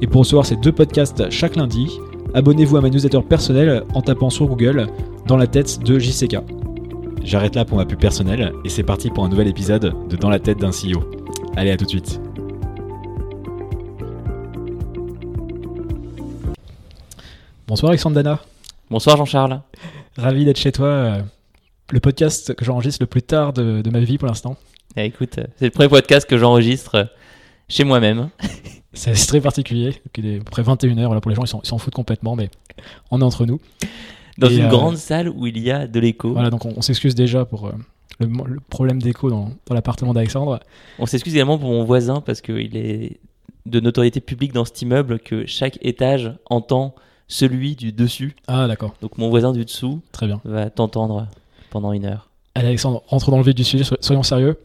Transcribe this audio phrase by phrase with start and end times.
[0.00, 1.98] Et pour recevoir ces deux podcasts chaque lundi,
[2.34, 4.86] abonnez-vous à ma newsletter personnelle en tapant sur Google
[5.26, 6.36] Dans la tête de JCK.
[7.24, 10.28] J'arrête là pour ma pub personnelle et c'est parti pour un nouvel épisode de Dans
[10.30, 11.02] la tête d'un CEO.
[11.56, 12.20] Allez, à tout de suite.
[17.66, 18.40] Bonsoir Alexandre Dana.
[18.90, 19.60] Bonsoir Jean-Charles.
[20.16, 20.86] Ravi d'être chez toi.
[20.86, 21.22] euh,
[21.90, 24.56] Le podcast que j'enregistre le plus tard de, de ma vie pour l'instant.
[24.96, 27.04] Eh, écoute, euh, c'est le premier podcast que j'enregistre euh,
[27.68, 28.28] chez moi-même.
[28.96, 29.94] C'est très particulier.
[30.16, 31.04] Il est à peu près 21h.
[31.06, 32.50] Voilà, pour les gens, ils s'en- foutent complètement, mais
[33.10, 33.60] on est entre nous.
[34.38, 36.32] Dans Et, une euh, grande salle où il y a de l'écho.
[36.32, 37.72] Voilà, donc on, on s'excuse déjà pour euh,
[38.20, 38.28] le,
[38.68, 40.60] problème d'écho dans, dans l'appartement d'Alexandre.
[40.98, 43.18] On s'excuse également pour mon voisin parce qu'il est
[43.66, 46.94] de notoriété publique dans cet immeuble que chaque étage entend
[47.28, 48.36] celui du dessus.
[48.46, 50.40] Ah, d'accord, Donc mon voisin du dessous très bien.
[50.44, 51.26] va t'entendre
[51.70, 52.28] pendant une heure.
[52.54, 54.58] Allez, Alexandre, rentre dans le vif du sujet, so- soyons sérieux.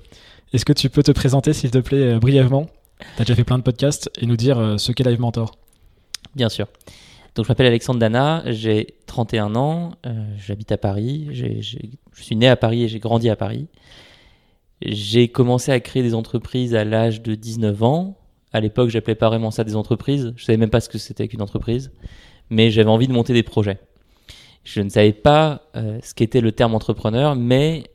[0.54, 2.68] Est-ce que tu peux te présenter, s'il te plaît, euh, brièvement?
[3.16, 5.52] T'as déjà fait plein de podcasts et nous dire euh, ce qu'est Live Mentor.
[6.36, 6.68] Bien sûr.
[7.36, 11.62] Donc je m'appelle Alexandre Dana, j'ai 31 ans, euh, j'habite à Paris, je
[12.14, 13.68] suis né à Paris et j'ai grandi à Paris.
[14.82, 18.18] J'ai commencé à créer des entreprises à l'âge de 19 ans.
[18.52, 21.28] À l'époque, j'appelais pas vraiment ça des entreprises, je savais même pas ce que c'était
[21.28, 21.92] qu'une entreprise,
[22.50, 23.80] mais j'avais envie de monter des projets.
[24.66, 27.86] Je ne savais pas euh, ce qu'était le terme entrepreneur, mais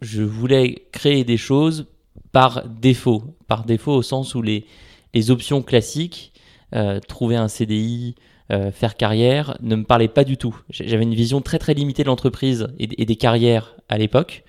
[0.00, 1.86] je voulais créer des choses
[2.30, 3.24] par défaut.
[3.50, 4.64] Par défaut au sens où les,
[5.12, 6.32] les options classiques,
[6.72, 8.14] euh, trouver un CDI,
[8.52, 10.56] euh, faire carrière, ne me parlaient pas du tout.
[10.70, 14.44] J'avais une vision très très limitée de l'entreprise et, des carrières à l'époque,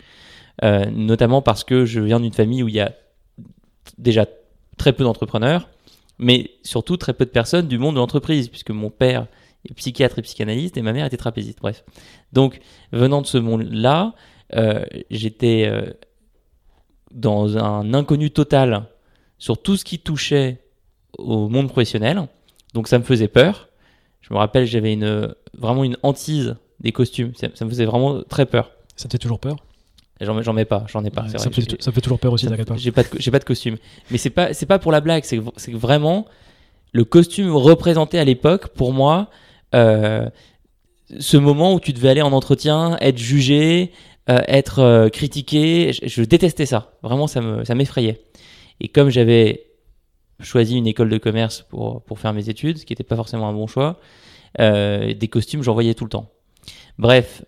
[0.63, 2.93] euh, notamment parce que je viens d'une famille où il y a
[3.97, 4.27] déjà
[4.77, 5.67] très peu d'entrepreneurs,
[6.19, 9.25] mais surtout très peu de personnes du monde de l'entreprise, puisque mon père
[9.67, 11.57] est psychiatre et psychanalyste et ma mère était trapéziste.
[11.59, 11.83] Bref.
[12.33, 12.59] Donc,
[12.91, 14.13] venant de ce monde-là,
[15.09, 15.71] j'étais
[17.13, 18.85] dans un inconnu total
[19.37, 20.59] sur tout ce qui touchait
[21.17, 22.27] au monde professionnel.
[22.73, 23.69] Donc, ça me faisait peur.
[24.21, 27.33] Je me rappelle, j'avais une, vraiment une hantise des costumes.
[27.35, 28.71] Ça, ça me faisait vraiment très peur.
[28.95, 29.57] Ça te fait toujours peur?
[30.21, 31.23] J'en mets pas, j'en ai pas.
[31.23, 31.51] Ouais, ça, vrai.
[31.51, 32.77] fait, ça me fait toujours peur aussi, t'inquiète pas.
[32.77, 33.77] J'ai pas de, pas de costume.
[34.11, 36.27] Mais c'est pas, pas pour la blague, c'est que- vraiment
[36.91, 39.29] le costume représentait à l'époque, pour moi,
[39.73, 40.29] euh,
[41.19, 43.91] ce moment où tu devais aller en entretien, être jugé,
[44.27, 45.91] être euh, critiqué.
[45.93, 46.93] Je, détestais ça.
[47.01, 48.21] Vraiment, ça me, ça m'effrayait.
[48.79, 49.65] Et comme j'avais
[50.39, 53.47] choisi une école de commerce pour, pour faire mes études, ce qui n'était pas forcément
[53.47, 53.99] un bon choix,
[54.59, 56.31] euh, des costumes, j'en voyais tout le temps.
[56.97, 57.43] Bref,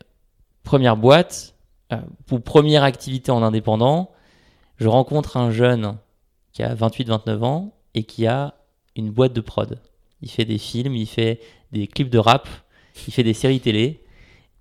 [0.63, 1.55] première boîte,
[1.91, 4.11] euh, pour première activité en indépendant,
[4.77, 5.97] je rencontre un jeune
[6.53, 8.55] qui a 28-29 ans et qui a
[8.95, 9.79] une boîte de prod.
[10.21, 11.39] Il fait des films, il fait
[11.71, 12.47] des clips de rap,
[13.07, 14.02] il fait des séries télé.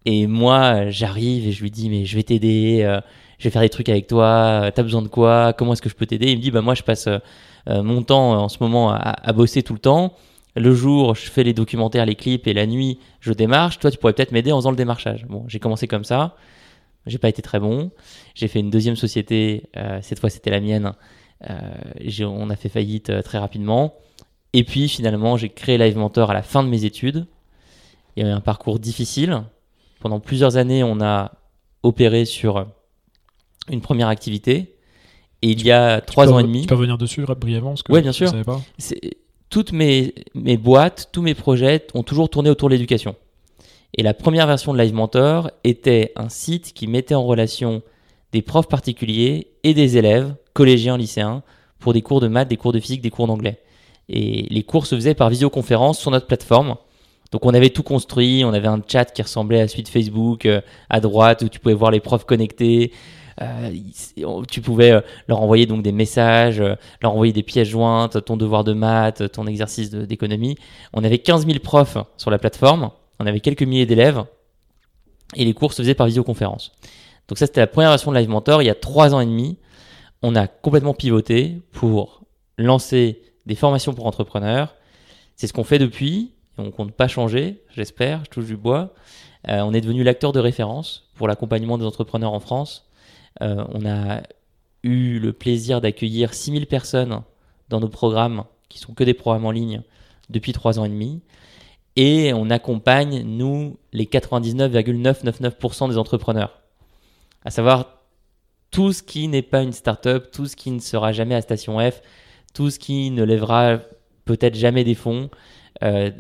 [0.04, 3.00] Et moi, j'arrive et je lui dis, mais je vais t'aider, euh,
[3.38, 5.88] je vais faire des trucs avec toi, euh, t'as besoin de quoi, comment est-ce que
[5.88, 6.30] je peux t'aider?
[6.30, 7.18] Il me dit, bah moi, je passe euh,
[7.68, 10.14] euh, mon temps en ce moment à, à bosser tout le temps.
[10.54, 13.80] Le jour, je fais les documentaires, les clips, et la nuit, je démarche.
[13.80, 15.24] Toi, tu pourrais peut-être m'aider en faisant le démarchage.
[15.26, 16.36] Bon, j'ai commencé comme ça.
[17.06, 17.90] J'ai pas été très bon.
[18.34, 19.64] J'ai fait une deuxième société.
[20.02, 20.92] cette fois, c'était la mienne.
[22.20, 23.94] On a fait faillite très rapidement.
[24.52, 27.26] Et puis, finalement, j'ai créé Live Mentor à la fin de mes études.
[28.16, 29.42] Il y a eu un parcours difficile.
[30.02, 31.30] Pendant plusieurs années, on a
[31.84, 32.66] opéré sur
[33.70, 34.74] une première activité.
[35.42, 36.62] Et il y a trois peux ans et demi.
[36.62, 38.32] Tu peux revenir dessus brièvement parce que Ouais, bien sûr.
[38.44, 38.60] pas.
[39.48, 43.14] toutes mes, mes boîtes, tous mes projets ont toujours tourné autour de l'éducation.
[43.94, 47.82] Et la première version de Live Mentor était un site qui mettait en relation
[48.32, 51.44] des profs particuliers et des élèves, collégiens, lycéens,
[51.78, 53.60] pour des cours de maths, des cours de physique, des cours d'anglais.
[54.08, 56.74] Et les cours se faisaient par visioconférence sur notre plateforme.
[57.32, 60.44] Donc on avait tout construit, on avait un chat qui ressemblait à celui de Facebook
[60.44, 62.92] euh, à droite où tu pouvais voir les profs connectés.
[63.40, 63.70] Euh,
[64.50, 66.62] tu pouvais euh, leur envoyer donc des messages,
[67.00, 70.56] leur envoyer des pièces jointes, ton devoir de maths, ton exercice d'économie.
[70.92, 74.22] On avait 15 000 profs sur la plateforme, on avait quelques milliers d'élèves
[75.34, 76.72] et les cours se faisaient par visioconférence.
[77.28, 78.60] Donc ça c'était la première version de Live Mentor.
[78.60, 79.56] Il y a trois ans et demi,
[80.20, 82.24] on a complètement pivoté pour
[82.58, 84.74] lancer des formations pour entrepreneurs.
[85.36, 88.94] C'est ce qu'on fait depuis on compte pas changer, j'espère, je touche du bois.
[89.48, 92.88] Euh, on est devenu l'acteur de référence pour l'accompagnement des entrepreneurs en France.
[93.40, 94.22] Euh, on a
[94.82, 97.22] eu le plaisir d'accueillir 6000 personnes
[97.68, 99.82] dans nos programmes, qui sont que des programmes en ligne,
[100.28, 101.22] depuis trois ans et demi.
[101.96, 106.60] Et on accompagne, nous, les 99,999% des entrepreneurs.
[107.44, 107.98] À savoir
[108.70, 111.78] tout ce qui n'est pas une startup, tout ce qui ne sera jamais à Station
[111.78, 112.00] F,
[112.54, 113.78] tout ce qui ne lèvera
[114.24, 115.28] peut-être jamais des fonds.
[115.82, 116.10] Euh,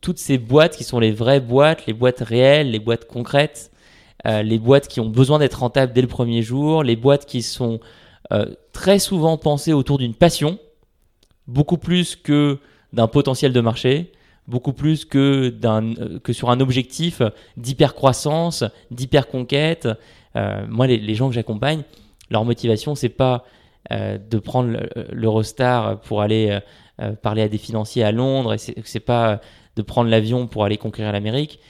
[0.00, 3.70] toutes ces boîtes qui sont les vraies boîtes, les boîtes réelles, les boîtes concrètes,
[4.26, 7.42] euh, les boîtes qui ont besoin d'être rentables dès le premier jour, les boîtes qui
[7.42, 7.80] sont
[8.32, 10.58] euh, très souvent pensées autour d'une passion,
[11.46, 12.58] beaucoup plus que
[12.92, 14.12] d'un potentiel de marché,
[14.46, 15.54] beaucoup plus que,
[16.30, 17.22] sur un objectif
[17.56, 19.88] d'hypercroissance, d'hyperconquête.
[20.34, 21.82] Moi, les, les, gens que j'accompagne,
[22.30, 23.44] leur motivation, c'est pas
[23.90, 24.76] de prendre
[25.12, 26.58] l'Eurostar pour aller
[27.00, 29.40] euh, parler à des financiers à Londres, et c'est, pas
[29.76, 31.60] de prendre l'avion pour aller conquérir l'Amérique.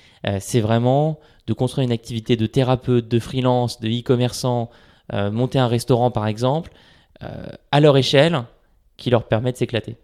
[0.40, 4.70] c'est vraiment de construire une activité de thérapeute, de freelance, de e-commerçant,
[5.12, 6.72] monter un restaurant par exemple,
[7.20, 8.44] à leur échelle,
[8.96, 9.96] qui leur permet de s'éclater.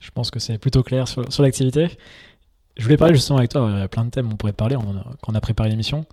[0.00, 1.88] Je pense que c'est plutôt clair sur, l'activité.
[2.76, 4.76] Je voulais parler justement avec toi, il y a plein de thèmes, on pourrait parler
[4.76, 6.04] on quand on a préparé l'émission.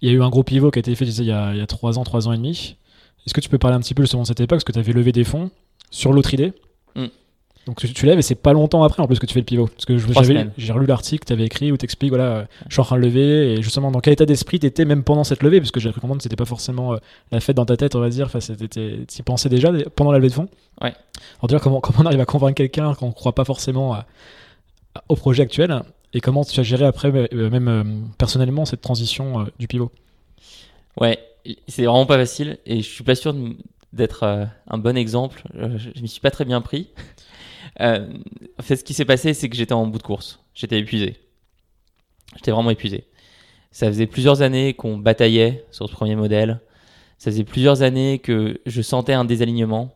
[0.00, 1.58] Il y a eu un gros pivot qui a été fait il y a, il
[1.58, 2.76] y a 3 ans, 3 ans et demi.
[3.26, 4.92] Est-ce que tu peux parler un petit peu justement cette époque Parce que tu avais
[4.92, 5.50] levé des fonds
[5.90, 6.52] sur l'autre idée.
[6.94, 7.06] Mm.
[7.66, 9.44] Donc tu, tu lèves et c'est pas longtemps après en plus que tu fais le
[9.44, 9.66] pivot.
[9.66, 9.98] Parce que
[10.56, 12.96] j'ai relu l'article que tu avais écrit où tu expliques voilà, je suis en train
[12.96, 15.60] de lever et justement dans quel état d'esprit tu étais même pendant cette levée?
[15.60, 16.98] Parce que j'ai cru comprendre que c'était pas forcément euh,
[17.30, 18.26] la fête dans ta tête, on va dire.
[18.26, 20.48] Enfin, tu y pensais déjà pendant la levée de fonds.
[20.80, 20.94] Ouais.
[21.40, 24.06] Alors dire comment, comment on arrive à convaincre quelqu'un qu'on croit pas forcément à,
[25.10, 25.82] au projet actuel?
[26.14, 27.84] Et comment tu as géré après, euh, même euh,
[28.16, 29.92] personnellement, cette transition du pivot?
[30.98, 31.18] Ouais,
[31.68, 33.34] c'est vraiment pas facile et je suis pas sûr
[33.92, 35.42] d'être un bon exemple.
[35.54, 36.90] Je, je m'y suis pas très bien pris.
[37.80, 38.08] Euh,
[38.58, 40.40] en fait, ce qui s'est passé, c'est que j'étais en bout de course.
[40.54, 41.16] J'étais épuisé.
[42.34, 43.04] J'étais vraiment épuisé.
[43.70, 46.60] Ça faisait plusieurs années qu'on bataillait sur ce premier modèle.
[47.18, 49.94] Ça faisait plusieurs années que je sentais un désalignement.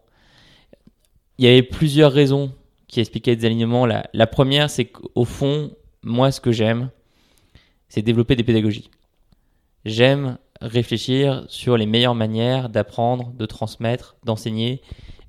[1.38, 2.53] Il y avait plusieurs raisons
[2.88, 3.87] qui expliquaient le désalignement.
[3.87, 5.73] La première, c'est qu'au fond,
[6.03, 6.91] moi, ce que j'aime,
[7.88, 8.91] c'est développer des pédagogies.
[9.85, 14.81] J'aime réfléchir sur les meilleures manières d'apprendre, de transmettre, d'enseigner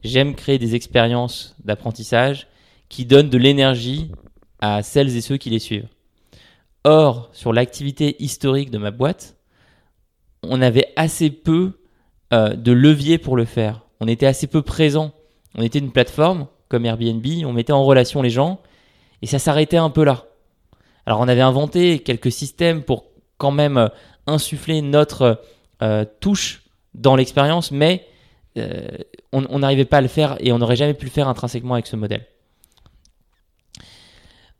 [0.03, 2.47] J'aime créer des expériences d'apprentissage
[2.89, 4.11] qui donnent de l'énergie
[4.59, 5.87] à celles et ceux qui les suivent.
[6.83, 9.37] Or, sur l'activité historique de ma boîte,
[10.43, 11.79] on avait assez peu
[12.33, 13.85] euh, de levier pour le faire.
[14.01, 15.13] On était assez peu présent.
[15.55, 18.59] On était une plateforme comme Airbnb, on mettait en relation les gens
[19.21, 20.25] et ça s'arrêtait un peu là.
[21.05, 23.05] Alors on avait inventé quelques systèmes pour
[23.37, 23.87] quand même euh,
[24.27, 25.41] insuffler notre
[25.81, 28.05] euh, touche dans l'expérience, mais
[28.57, 28.87] euh,
[29.31, 31.87] on n'arrivait pas à le faire et on n'aurait jamais pu le faire intrinsèquement avec
[31.87, 32.25] ce modèle.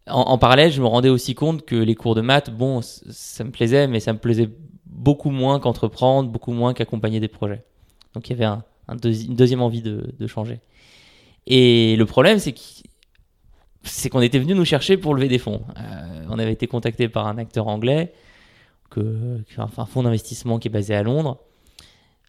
[0.07, 3.51] En, parallèle, je me rendais aussi compte que les cours de maths, bon, ça me
[3.51, 4.49] plaisait, mais ça me plaisait
[4.85, 7.63] beaucoup moins qu'entreprendre, beaucoup moins qu'accompagner des projets.
[8.13, 10.59] Donc il y avait un, une deuxième envie de, changer.
[11.47, 15.61] Et le problème, c'est qu'on était venu nous chercher pour lever des fonds.
[15.77, 18.13] Euh, on avait été contacté par un acteur anglais,
[18.97, 21.39] un fonds d'investissement qui est basé à Londres,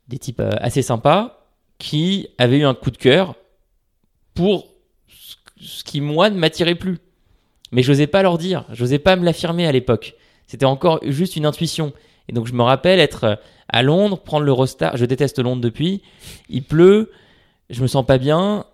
[0.09, 1.47] des types euh, assez sympas,
[1.79, 3.35] qui avait eu un coup de cœur
[4.35, 4.69] pour
[5.61, 6.99] ce qui, moi, ne m'attirait plus.
[7.73, 10.15] Mais je n'osais pas leur dire, je n'osais pas me l'affirmer à l'époque.
[10.47, 11.93] C'était encore juste une intuition.
[12.29, 13.39] Et donc, je me rappelle être
[13.69, 14.97] à Londres, prendre l'Eurostar.
[14.97, 16.03] Je déteste Londres depuis.
[16.49, 17.11] Il pleut,
[17.71, 18.67] je me sens pas bien.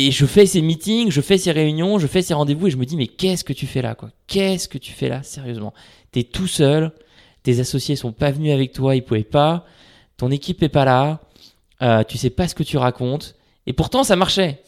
[0.00, 2.76] Et je fais ces meetings, je fais ces réunions, je fais ces rendez-vous et je
[2.76, 4.10] me dis, mais qu'est-ce que tu fais là, quoi?
[4.28, 5.74] Qu'est-ce que tu fais là, sérieusement?
[6.12, 6.92] T'es tout seul,
[7.42, 9.66] tes associés sont pas venus avec toi, ils pouvaient pas,
[10.16, 11.18] ton équipe est pas là,
[11.82, 13.34] euh, tu sais pas ce que tu racontes,
[13.66, 14.62] et pourtant ça marchait.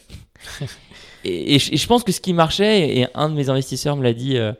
[1.24, 4.36] et, je pense que ce qui marchait, et un de mes investisseurs me l'a dit
[4.36, 4.52] euh,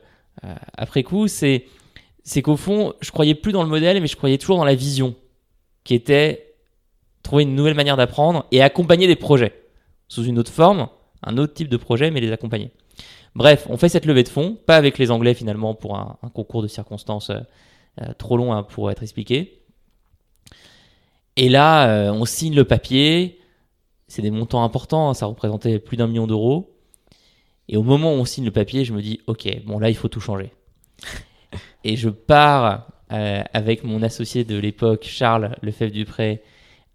[0.45, 1.65] euh, après coup, c'est
[2.23, 4.75] c'est qu'au fond, je croyais plus dans le modèle, mais je croyais toujours dans la
[4.75, 5.15] vision,
[5.83, 6.53] qui était
[7.23, 9.60] trouver une nouvelle manière d'apprendre et accompagner des projets
[10.11, 10.87] sous une autre forme,
[11.23, 12.71] un autre type de projet, mais les accompagner.
[13.35, 16.61] Bref, on fait cette levée de fonds, pas avec les Anglais finalement pour un, concours
[16.61, 17.31] de circonstances
[18.17, 19.61] trop long hein, pour être expliqué,
[21.37, 23.39] et là, euh, on signe le papier.
[24.07, 26.75] C'est des montants importants, hein, ça représentait plus d'un million d'euros.
[27.69, 29.95] Et au moment où on signe le papier, je me dis, ok, bon là, il
[29.95, 30.51] faut tout changer.
[31.83, 36.43] Et je pars euh, avec mon associé de l'époque, Charles Lefebvre-Dupré,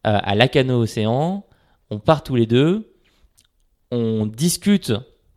[0.06, 1.44] euh, à Lacano Océan.
[1.90, 2.92] On part tous les deux.
[3.90, 4.92] On discute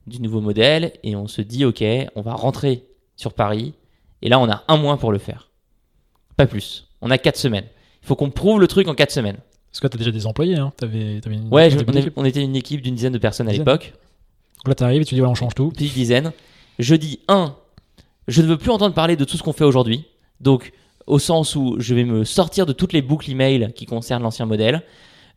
[0.08, 1.84] du nouveau modèle et on se dit, ok,
[2.16, 3.74] on va rentrer sur Paris.
[4.22, 5.50] Et là, on a un mois pour le faire.
[6.36, 6.88] Pas plus.
[7.02, 7.66] On a quatre semaines.
[8.04, 9.38] Il faut qu'on prouve le truc en 4 semaines.
[9.72, 11.70] Parce que tu as déjà des employés, hein avais, une, Ouais,
[12.16, 13.94] on, était une équipe d'une dizaine de personnes à l'époque.
[14.58, 15.70] Donc là, tu arrives et tu dis, voilà, on change tout.
[15.70, 16.32] Petite dizaine.
[16.80, 17.56] Je dis, 1,
[18.28, 20.06] je ne veux plus entendre parler de tout ce qu'on fait aujourd'hui.
[20.40, 20.72] Donc,
[21.06, 24.46] au sens où je vais me sortir de toutes les boucles email qui concernent l'ancien
[24.46, 24.84] modèle.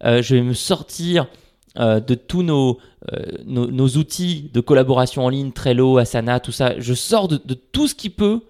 [0.04, 1.26] Euh, je vais me sortir
[1.78, 2.78] euh, de tous nos,
[3.14, 6.78] euh, nos, outils de collaboration en ligne, Trello, Asana, tout ça.
[6.78, 8.42] Je sors de, tout ce qui peut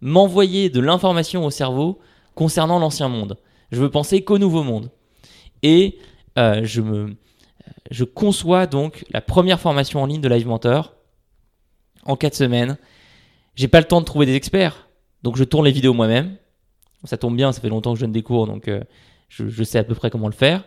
[0.00, 1.98] m'envoyer de l'information au cerveau
[2.34, 3.36] concernant l'ancien monde.
[3.70, 4.90] Je veux penser qu'au nouveau monde.
[5.62, 5.98] Et
[6.38, 7.16] euh, je, me,
[7.90, 10.94] je conçois donc la première formation en ligne de Live Mentor
[12.06, 12.78] en 4 semaines.
[13.56, 14.88] J'ai pas le temps de trouver des experts,
[15.22, 16.36] donc je tourne les vidéos moi-même.
[17.04, 18.70] Ça tombe bien, ça fait longtemps que je donne des cours, donc
[19.28, 20.64] je sais à peu près comment le faire.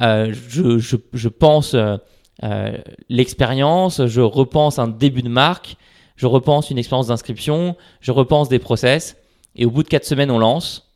[0.00, 1.96] Euh, je, je, je pense euh,
[2.44, 2.76] euh,
[3.08, 5.76] l'expérience, je repense un début de marque,
[6.16, 9.16] je repense une expérience d'inscription, je repense des process,
[9.56, 10.92] et au bout de 4 semaines, on lance.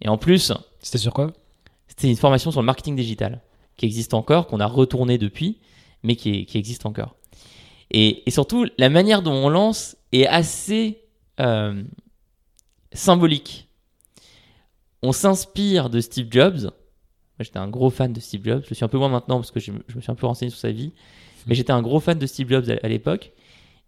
[0.00, 1.32] Et en plus, C'était sur quoi?
[1.88, 3.40] c'était une formation sur le marketing digital
[3.76, 5.58] qui existe encore, qu'on a retourné depuis,
[6.02, 7.16] mais qui, est- qui existe encore.
[7.90, 11.00] Et, et surtout, la manière dont on lance est assez
[11.40, 11.82] euh,
[12.92, 13.68] symbolique.
[15.02, 16.70] On s'inspire de Steve Jobs.
[17.38, 18.64] Moi, j'étais un gros fan de Steve Jobs.
[18.68, 20.26] Je suis un peu moins maintenant parce que je, me- je me suis un peu
[20.26, 20.92] renseigné sur sa vie.
[21.46, 23.32] Mais j'étais un gros fan de Steve Jobs à, à l'époque.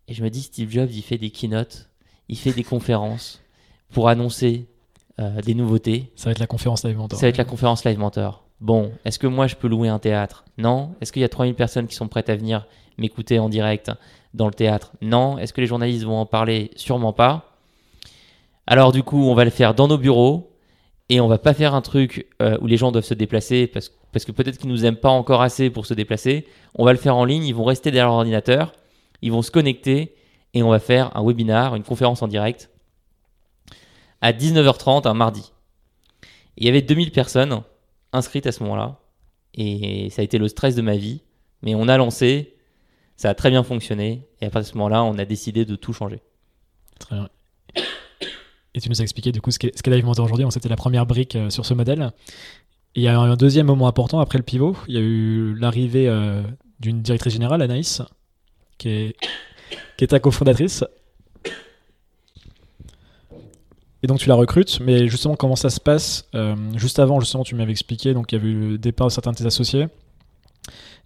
[0.09, 1.89] Et je me dis, Steve Jobs, il fait des keynotes,
[2.29, 3.41] il fait des conférences
[3.93, 4.67] pour annoncer
[5.21, 6.11] euh, des nouveautés.
[6.17, 7.19] Ça va être la conférence Live Mentor.
[7.19, 8.45] Ça va être la conférence Live Mentor.
[8.61, 10.45] Bon, est-ce que moi je peux louer un théâtre?
[10.59, 10.95] Non.
[11.01, 12.67] Est-ce qu'il y a 3000 personnes qui sont prêtes à venir
[12.99, 13.91] m'écouter en direct
[14.35, 14.93] dans le théâtre?
[15.01, 15.39] Non.
[15.39, 16.71] Est-ce que les journalistes vont en parler?
[16.77, 17.57] Sûrement pas.
[18.67, 20.50] Alors du coup, on va le faire dans nos bureaux
[21.11, 23.89] et on va pas faire un truc euh, où les gens doivent se déplacer parce,
[23.89, 26.47] que peut-être qu'ils nous aiment pas encore assez pour se déplacer.
[26.77, 28.73] On va le faire en ligne, ils vont rester derrière leur ordinateur,
[29.21, 30.15] ils vont se connecter
[30.55, 32.71] et on va faire un webinar, une conférence en direct
[34.21, 35.53] à 19h30 un mardi.
[36.57, 37.63] Il y avait 2000 personnes
[38.13, 39.01] inscrites à ce moment-là.
[39.55, 41.23] Et ça a été le stress de ma vie.
[41.63, 42.55] Mais on a lancé,
[43.17, 44.29] ça a très bien fonctionné.
[44.41, 46.21] Et à partir de ce moment-là, on a décidé de tout changer.
[46.99, 47.29] Très bien.
[48.75, 50.47] Et tu nous as expliqué du coup ce qu'est Mentor aujourd'hui.
[50.51, 52.13] C'était la première brique euh, sur ce modèle.
[52.95, 54.77] Il y a un deuxième moment important après le pivot.
[54.89, 56.43] Il y a eu l'arrivée euh,
[56.79, 58.03] d'une directrice générale, Anaïs,
[58.79, 59.17] qui est,
[59.97, 60.85] qui est ta cofondatrice.
[64.03, 67.45] Et donc tu la recrutes, mais justement comment ça se passe euh, Juste avant, justement,
[67.45, 69.89] tu m'avais expliqué, donc il y avait eu le départ de certains de tes associés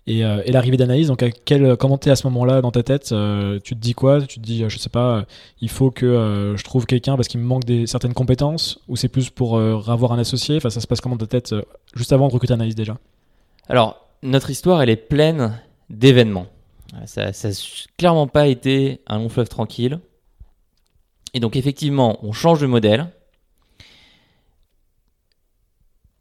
[0.06, 1.08] et, euh, et l'arrivée d'Anaïs.
[1.08, 3.94] Donc à quel, comment t'es à ce moment-là dans ta tête Euh, Tu te dis
[3.94, 4.22] quoi?
[4.22, 5.24] Tu te dis, euh, je sais pas,
[5.60, 9.08] il faut que je trouve quelqu'un parce qu'il me manque des, certaines compétences, ou c'est
[9.08, 10.56] plus pour avoir un associé?
[10.56, 11.54] Enfin, ça se passe comment dans ta tête
[11.94, 12.98] juste avant de recruter Anaïs déjà?
[13.68, 15.58] Alors, notre histoire, elle est pleine
[15.90, 16.46] d'événements.
[17.06, 17.50] Ça n'a
[17.98, 19.98] clairement pas été un long fleuve tranquille.
[21.32, 23.08] Et donc, effectivement, on change de modèle.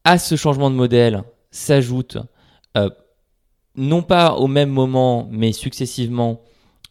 [0.03, 2.17] À ce changement de modèle s'ajoute,
[3.75, 6.42] non pas au même moment, mais successivement,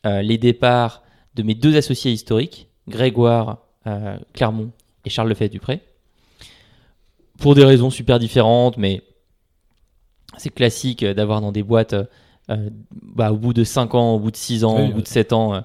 [0.06, 1.02] euh, les départs
[1.34, 4.72] de mes deux associés historiques, Grégoire euh, Clermont
[5.04, 5.80] et Charles Lefebvre-Dupré,
[7.38, 9.02] pour des raisons super différentes, mais
[10.36, 11.94] c'est classique d'avoir dans des boîtes,
[12.50, 15.02] euh, bah, au bout de 5 ans, au bout de 6 ans, Oui, au bout
[15.02, 15.62] de 7 ans,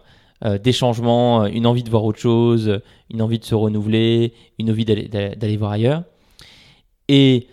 [0.63, 4.85] des changements, une envie de voir autre chose, une envie de se renouveler, une envie
[4.85, 6.03] d'aller- voir ailleurs.
[7.07, 7.47] Et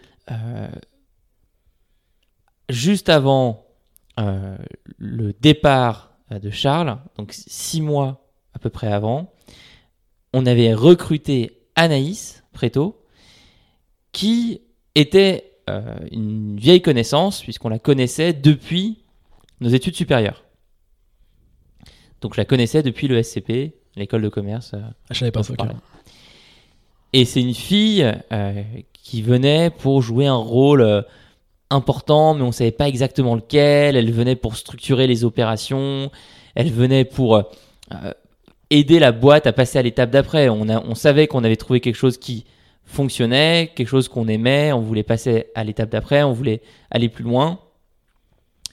[2.68, 3.66] juste avant
[4.18, 4.56] euh,
[4.98, 9.32] le départ euh, de Charles, donc 6 mois à peu près avant,
[10.32, 13.04] on avait recruté Anaïs Préto,
[14.12, 14.60] qui
[14.94, 18.98] était euh, une vieille connaissance, puisqu'on la connaissait depuis
[19.60, 20.44] nos études supérieures.
[22.20, 24.72] Donc je la connaissais depuis le SCP, l'école de commerce.
[24.74, 24.80] euh,
[25.10, 25.54] Ah, Je savais pas ça.
[27.12, 31.04] Et c'est une fille euh, qui venait pour jouer un rôle
[31.74, 33.96] important, mais on ne savait pas exactement lequel.
[33.96, 36.10] Elle venait pour structurer les opérations.
[36.54, 37.42] Elle venait pour euh,
[37.92, 38.12] euh,
[38.70, 40.48] aider la boîte à passer à l'étape d'après.
[40.48, 42.44] On, on savait qu'on avait trouvé quelque chose qui
[42.84, 44.72] fonctionnait, quelque chose qu'on aimait.
[44.72, 46.22] On voulait passer à l'étape d'après.
[46.22, 47.58] On voulait aller plus loin.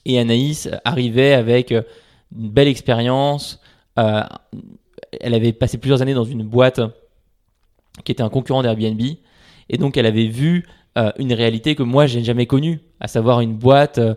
[0.05, 1.81] Et Anaïs arrivait avec euh,
[2.37, 3.59] une belle expérience.
[3.97, 6.79] Elle avait passé plusieurs années dans une boîte
[8.03, 9.01] qui était un concurrent d'Airbnb.
[9.69, 10.65] Et donc, elle avait vu
[10.97, 14.15] euh, une réalité que moi, je n'ai jamais connue, à savoir une boîte euh,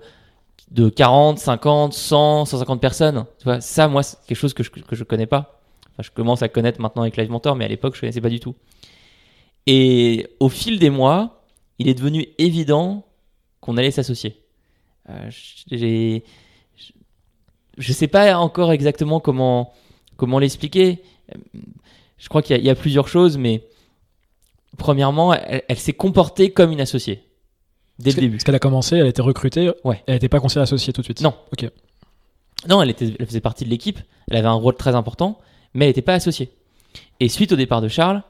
[0.70, 3.26] de 40, 50, 100, 150 personnes.
[3.38, 5.60] Tu vois, ça, moi, c'est quelque chose que je que je connais pas.
[5.92, 8.28] Enfin, je commence à connaître maintenant avec Live Mentor, mais à l'époque, je connaissais pas
[8.30, 8.54] du tout.
[9.66, 11.44] Et au fil des mois,
[11.78, 13.04] il est devenu évident
[13.60, 14.40] qu'on allait s'associer.
[15.10, 15.30] Euh,
[15.70, 16.24] j'ai,
[17.78, 19.72] je- sais pas encore exactement comment
[20.16, 21.02] comment l'expliquer.
[21.34, 21.38] Euh,
[22.18, 23.62] Je crois qu'il y a plusieurs choses, mais
[24.76, 27.22] premièrement, elle, elle s'est comportée comme une associée
[27.98, 28.36] dès Parce le que- début.
[28.36, 30.02] Parce qu'elle a commencé, elle a été recrutée, Ouais.
[30.06, 31.20] elle n'était pas considérée associée tout de suite.
[31.20, 31.34] Non.
[31.52, 31.68] Ok.
[32.68, 33.98] Non, elle, était, elle faisait partie de l'équipe,
[34.30, 35.38] elle avait un rôle très important,
[35.74, 36.50] mais elle n'était pas associée.
[37.20, 38.22] Et suite au départ de Charles,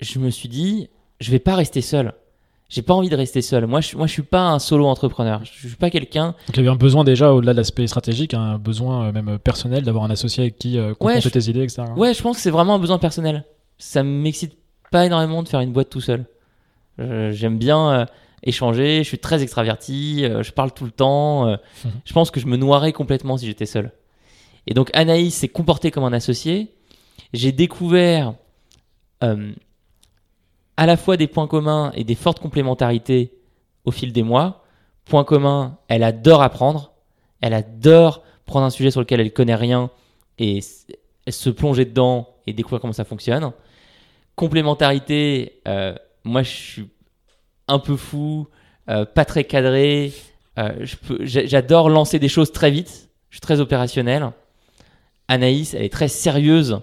[0.00, 0.88] je me suis dit,
[1.20, 2.14] je vais pas rester seul.
[2.70, 3.66] J'ai pas envie de rester seul.
[3.66, 5.40] Moi, je, moi, je suis pas un solo entrepreneur.
[5.44, 6.28] Je suis pas quelqu'un.
[6.46, 9.38] Donc il y avait un besoin déjà, au-delà de l'aspect stratégique, un besoin euh, même
[9.38, 11.82] personnel d'avoir un associé avec qui euh, confronter je- tes idées, etc.
[11.96, 13.44] Ouais, je pense que c'est vraiment un besoin personnel.
[13.78, 14.56] Ça m'excite
[14.94, 16.24] pas énormément de faire une boîte tout seul.
[17.00, 18.06] Euh, J'aime bien euh,
[18.44, 18.98] échanger.
[19.02, 20.24] Je suis très extraverti.
[20.24, 21.46] euh, je parle tout le temps.
[21.48, 21.58] Mhm.
[22.04, 23.90] Je pense que je me noierais complètement si j'étais seul.
[24.68, 26.72] Et donc Anaïs s'est comportée comme un associé.
[27.32, 28.34] J'ai découvert
[29.24, 29.52] euh,
[30.76, 33.32] à la fois des points communs et des fortes complémentarités
[33.84, 34.62] au fil des mois.
[35.06, 36.92] Point commun, elle adore apprendre.
[37.40, 39.90] Elle adore prendre un sujet sur lequel elle connaît rien
[40.38, 40.60] et
[41.28, 43.50] se plonger dedans et découvrir comment ça fonctionne.
[44.36, 46.88] Complémentarité, euh, moi je suis
[47.68, 48.48] un peu fou,
[48.88, 50.12] euh, pas très cadré.
[50.58, 50.84] euh,
[51.20, 53.10] J'adore lancer des choses très vite.
[53.30, 54.30] Je suis très opérationnel.
[55.28, 56.80] Anaïs, elle est très sérieuse.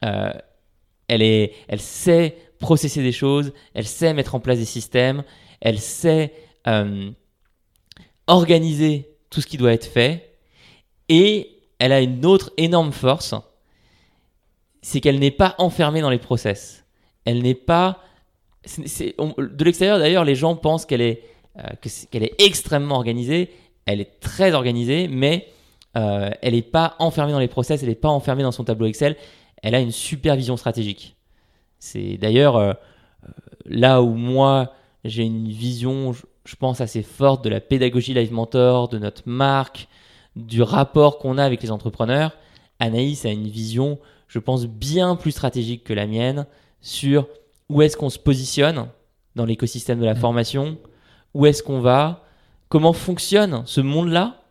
[0.00, 1.22] Elle,
[1.68, 3.52] elle sait processer des choses.
[3.74, 5.22] Elle sait mettre en place des systèmes.
[5.60, 6.32] Elle sait
[8.26, 10.38] organiser tout ce qui doit être fait.
[11.08, 13.34] Et elle a une autre énorme force,
[14.80, 16.83] c'est qu'elle n'est pas enfermée dans les process.
[17.24, 18.00] Elle n'est pas...
[18.78, 21.22] de l'extérieur, d'ailleurs, les gens pensent qu'elle est,
[21.58, 23.50] euh, est extrêmement organisée.
[23.86, 25.48] Elle est très organisée, mais
[25.96, 28.86] euh, elle n'est pas enfermée dans les process, elle n'est pas enfermée dans son tableau
[28.86, 29.16] Excel.
[29.62, 31.16] Elle a une super vision stratégique.
[31.78, 32.72] C'est d'ailleurs euh,
[33.66, 34.72] là où moi,
[35.04, 39.88] j'ai une vision, je pense, assez forte de la pédagogie Live Mentor, de notre marque,
[40.36, 42.36] du rapport qu'on a avec les entrepreneurs.
[42.80, 46.46] Anaïs a une vision, je pense, bien plus stratégique que la mienne
[46.84, 47.26] sur
[47.70, 48.86] où est-ce qu'on se positionne
[49.34, 50.20] dans l'écosystème de la Mhm.
[50.20, 50.78] formation,
[51.32, 52.22] où est-ce qu'on va,
[52.68, 54.42] comment fonctionne ce monde-là,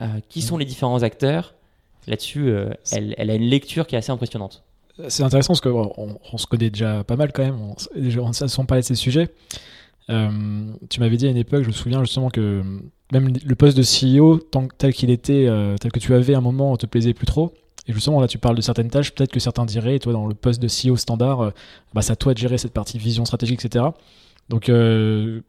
[0.00, 1.54] euh, qui sont les différents acteurs.
[2.06, 4.62] Là-dessus, euh, elle, elle a une lecture qui est assez impressionnante.
[5.08, 7.74] C'est intéressant parce qu'on on, on se connaît déjà pas mal quand même, on,
[8.20, 9.28] on sent parler de ces sujets.
[10.10, 12.62] Euh, tu m'avais dit à une époque, je me souviens justement que
[13.10, 15.48] même le poste de CEO, tant, tel qu'il était,
[15.80, 17.54] tel que tu avais à un moment, te plaisait plus trop.
[17.86, 20.34] Et justement, là, tu parles de certaines tâches, peut-être que certains diraient, toi, dans le
[20.34, 21.50] poste de CEO standard, euh,
[21.92, 23.84] bah, c'est à toi de gérer cette partie vision stratégique, etc.
[24.48, 25.40] Donc, euh,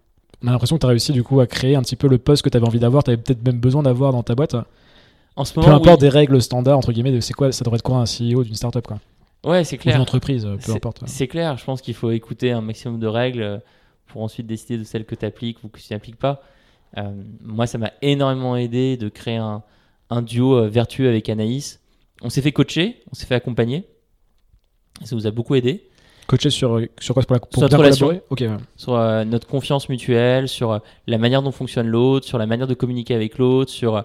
[0.43, 2.17] on a l'impression que tu as réussi du coup à créer un petit peu le
[2.17, 4.55] poste que tu avais envie d'avoir, tu avais peut-être même besoin d'avoir dans ta boîte.
[5.37, 6.07] En ce Peu moment, importe oui.
[6.07, 8.53] des règles standards, entre guillemets, de c'est quoi, ça devrait être quoi un CEO d'une
[8.55, 8.99] startup, quoi.
[9.45, 9.95] Ouais, c'est Ou clair.
[9.95, 11.03] d'une entreprise, euh, peu C'est- importe.
[11.05, 13.57] C'est clair, je pense qu'il faut écouter un maximum de règles euh,
[14.07, 16.41] pour ensuite décider de celles que tu appliques ou que tu n'appliques pas.
[16.97, 17.11] Euh,
[17.43, 19.61] moi, ça m'a énormément aidé de créer un,
[20.09, 21.79] un duo vertueux avec Anaïs.
[22.21, 23.85] On s'est fait coacher, on s'est fait accompagner.
[25.03, 25.89] Ça nous a beaucoup aidé
[26.27, 28.07] Coacher sur, sur quoi pour, la, pour Sur notre relation.
[28.07, 28.21] ouais.
[28.77, 32.65] sur euh, notre confiance mutuelle, sur euh, la manière dont fonctionne l'autre, sur la manière
[32.67, 34.01] de communiquer avec l'autre, sur euh,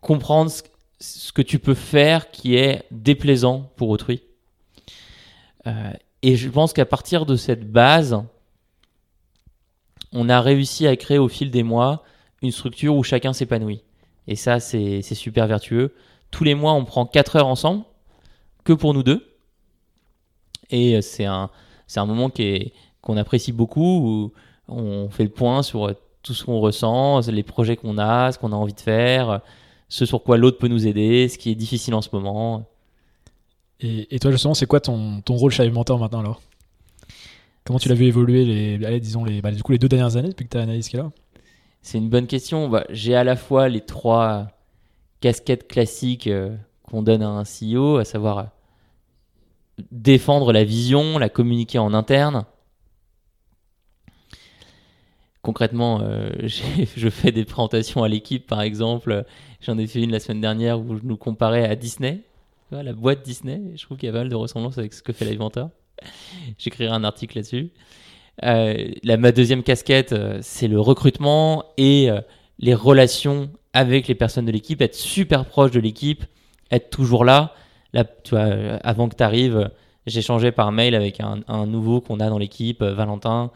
[0.00, 0.62] comprendre ce,
[1.00, 4.22] ce que tu peux faire qui est déplaisant pour autrui.
[6.22, 8.22] Et je pense qu'à partir de cette base,
[10.12, 12.02] on a réussi à créer au fil des mois
[12.42, 13.82] une structure où chacun s'épanouit.
[14.26, 15.94] Et ça, c'est c'est super vertueux.
[16.34, 17.84] Tous les mois, on prend 4 heures ensemble,
[18.64, 19.24] que pour nous deux.
[20.68, 21.48] Et euh, c'est un,
[21.86, 22.28] c'est un moment
[23.00, 24.32] qu'on apprécie beaucoup, où
[24.66, 25.92] on fait le point sur euh,
[26.24, 29.42] tout ce qu'on ressent, les projets qu'on a, ce qu'on a envie de faire,
[29.88, 32.68] ce sur quoi l'autre peut nous aider, ce qui est difficile en ce moment.
[33.78, 36.42] Et, et toi, justement, c'est quoi ton, ton rôle chez Live Mentor maintenant alors?
[37.64, 40.16] Comment tu l'as vu évoluer les, allez, disons les, bah, du coup, les deux dernières
[40.16, 41.12] années depuis que tu as qui est là
[41.80, 42.68] C'est une bonne question.
[42.68, 44.48] Bah, j'ai à la fois les trois
[45.24, 48.42] casquettes classiques euh, qu'on donne à un CEO, à savoir euh,
[49.90, 52.44] défendre la vision, la communiquer en interne.
[55.40, 59.24] Concrètement, euh, je fais des présentations à l'équipe, par exemple.
[59.62, 62.20] J'en ai fait une la semaine dernière où je nous comparais à Disney,
[62.70, 63.62] la boîte Disney.
[63.76, 65.70] Je trouve qu'il y a pas mal de ressemblances avec ce que fait Livementor.
[66.58, 67.70] J'écrirai un article là-dessus.
[68.42, 72.10] Ma deuxième casquette, c'est le recrutement et
[72.58, 76.24] les relations avec les personnes de l'équipe, être super proche de l'équipe,
[76.70, 77.52] être toujours là.
[77.92, 79.70] Là, tu vois, euh, avant que tu arrives,
[80.06, 83.50] j'échangeais par mail avec un, un nouveau qu'on a dans l'équipe, euh, Valentin.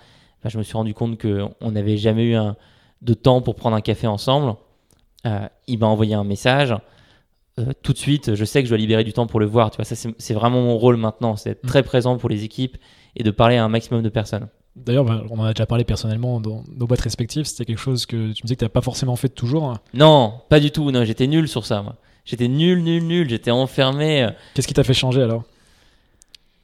[0.45, 2.57] Je me suis rendu compte qu'on n'avait jamais eu un,
[3.03, 4.55] de temps pour prendre un café ensemble.
[5.27, 6.75] Euh, il m'a envoyé un message.
[7.59, 9.71] Euh, tout de suite, je sais que je dois libérer du temps pour le voir.
[9.71, 11.69] Tu vois, ça, c'est c'est vraiment mon rôle maintenant, c'est d'être Mm.
[11.69, 12.77] très présent pour les équipes
[13.17, 14.49] et de parler à un maximum de personnes.
[14.85, 17.45] D'ailleurs, bah, on en a déjà parlé personnellement dans nos boîtes respectives.
[17.45, 19.77] C'était quelque chose que tu me disais que tu n'as pas forcément fait toujours.
[19.95, 20.91] Non, pas du tout.
[20.91, 21.97] Non, j'étais nul sur ça, moi.
[22.25, 23.29] J'étais nul, nul, nul.
[23.29, 24.23] J'étais enfermé.
[24.25, 25.45] euh, Qu'est-ce qui t'a fait changer alors?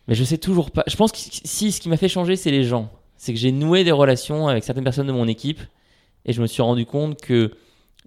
[0.08, 0.84] Mais je sais toujours pas.
[0.86, 2.90] Je pense que si ce qui m'a fait changer, c'est les gens.
[3.16, 5.60] C'est que j'ai noué des relations avec certaines personnes de mon équipe
[6.26, 7.52] et je me suis rendu compte que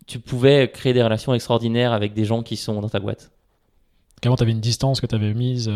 [0.06, 3.32] tu pouvais créer des relations extraordinaires avec des gens qui sont dans ta boîte.
[4.22, 5.72] Qu'avant, tu avais une distance que tu avais mise.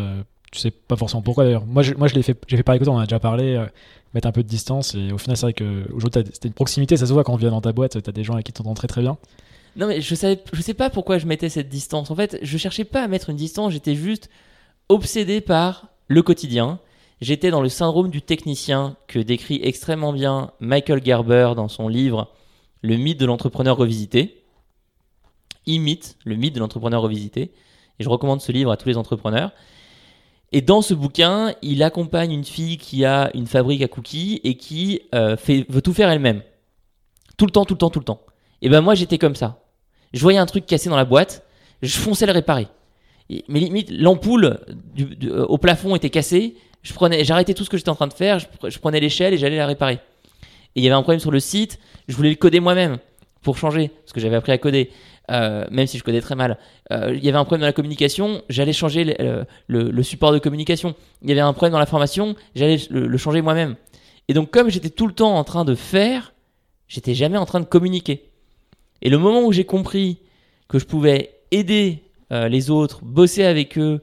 [0.52, 1.66] Tu sais pas forcément pourquoi d'ailleurs.
[1.66, 3.18] Moi, je, moi, je l'ai fait, j'ai fait pareil que toi, on en a déjà
[3.18, 3.66] parlé, euh,
[4.14, 4.94] mettre un peu de distance.
[4.94, 7.36] Et au final, c'est vrai que aujourd'hui, c'était une proximité, ça se voit quand on
[7.36, 9.16] vient dans ta boîte, t'as des gens avec qui t'entends très très bien.
[9.76, 12.10] Non, mais je savais, je sais pas pourquoi je mettais cette distance.
[12.10, 14.28] En fait, je cherchais pas à mettre une distance, j'étais juste
[14.90, 16.78] obsédé par le quotidien.
[17.22, 22.28] J'étais dans le syndrome du technicien que décrit extrêmement bien Michael Gerber dans son livre
[22.82, 24.42] Le mythe de l'entrepreneur revisité.
[25.66, 27.52] Imite le mythe de l'entrepreneur revisité.
[27.98, 29.52] Et je recommande ce livre à tous les entrepreneurs.
[30.52, 34.56] Et dans ce bouquin, il accompagne une fille qui a une fabrique à cookies et
[34.56, 35.36] qui euh,
[35.68, 36.42] veut tout faire elle-même.
[37.38, 38.20] Tout le temps, tout le temps, tout le temps.
[38.60, 39.62] Et ben moi j'étais comme ça.
[40.12, 41.44] Je voyais un truc cassé dans la boîte,
[41.80, 42.68] je fonçais le réparer.
[43.48, 44.60] Mais limite l'ampoule
[45.00, 46.54] euh, au plafond était cassée,
[47.22, 49.66] j'arrêtais tout ce que j'étais en train de faire, je prenais l'échelle et j'allais la
[49.66, 50.00] réparer.
[50.74, 52.98] Et il y avait un problème sur le site, je voulais le coder moi-même
[53.42, 54.90] pour changer, parce que j'avais appris à coder,
[55.30, 56.58] euh, même si je codais très mal.
[56.92, 60.32] Euh, il y avait un problème dans la communication, j'allais changer le, euh, le- support
[60.32, 60.94] de communication.
[61.22, 63.76] Il y avait un problème dans la formation, j'allais le, changer moi-même.
[64.28, 66.32] Et donc comme j'étais tout le temps en train de faire,
[66.88, 68.30] j'étais jamais en train de communiquer.
[69.00, 70.18] Et le moment où j'ai compris
[70.68, 74.00] que je pouvais aider les autres, bosser avec eux,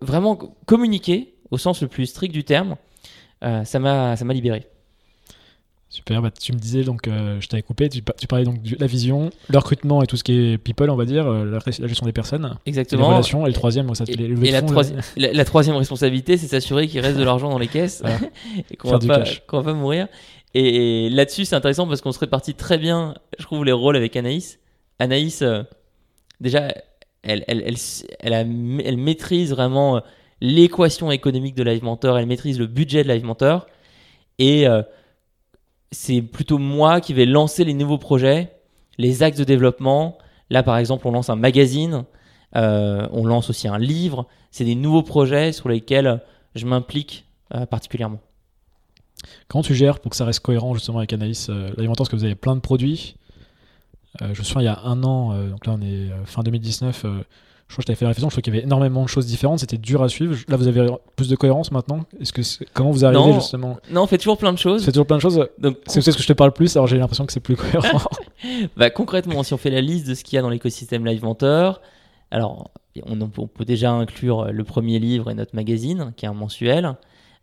[0.00, 2.76] vraiment co- communiquer au sens le plus strict du terme,
[3.42, 4.66] ça m'a libéré.
[5.90, 8.76] Super, bah, tu me disais donc, euh, je t'avais coupé, tu, tu parlais donc de
[8.78, 11.58] la vision, le recrutement et tout ce qui est people, on va dire, euh, la,
[11.78, 13.08] la gestion des personnes, et les Exactement.
[13.08, 14.50] relations, et le troisième, ça, Et, les et
[15.32, 18.18] la, troisième responsabilité, c'est s'assurer qu'il reste de l'argent dans les caisses Voilà.
[18.70, 20.08] et qu'on va, pas- va pas mourir.
[20.52, 23.96] Et, et là-dessus, c'est intéressant parce qu'on se répartit très bien, je trouve, les rôles
[23.96, 24.58] avec Anaïs.
[24.98, 25.62] Anaïs, euh,
[26.42, 26.68] déjà,
[27.22, 27.76] elle, elle, elle,
[28.20, 30.02] elle, a- elle maîtrise vraiment
[30.42, 33.66] l'équation économique de Live Mentor, elle maîtrise le budget de Live Mentor.
[34.38, 34.66] Et
[35.90, 38.52] c'est plutôt moi qui vais lancer les nouveaux projets,
[38.98, 40.18] les axes de développement.
[40.50, 42.04] Là, par exemple, on lance un magazine,
[42.56, 44.26] euh, on lance aussi un livre.
[44.50, 46.20] C'est des nouveaux projets sur lesquels
[46.54, 48.20] je m'implique euh, particulièrement.
[49.48, 52.24] Comment tu gères pour que ça reste cohérent justement avec Anaïs euh, Parce que vous
[52.24, 53.16] avez plein de produits.
[54.22, 57.04] Euh, je me souviens, il y a un an, donc là on est fin 2019,
[57.04, 57.24] euh,
[57.68, 59.08] je crois que je t'avais fait la réflexion, je crois qu'il y avait énormément de
[59.08, 60.34] choses différentes, c'était dur à suivre.
[60.48, 62.00] Là vous avez plus de cohérence maintenant?
[62.20, 63.34] Est-ce que c'est- Comment vous arrivez Non.
[63.34, 63.76] justement?
[63.90, 64.84] Non, on fait toujours plein de choses.
[64.84, 65.46] faites toujours plein de choses
[65.86, 68.00] C'est parce que je te parle plus, alors j'ai l'impression que c'est plus cohérent.
[68.76, 71.22] bah, concrètement, si on fait la liste de ce qu'il y a dans l'écosystème Live
[71.22, 71.80] Mentor,
[72.30, 72.70] alors
[73.06, 76.96] on, on peut déjà inclure le premier livre et notre magazine, qui est un mensuel.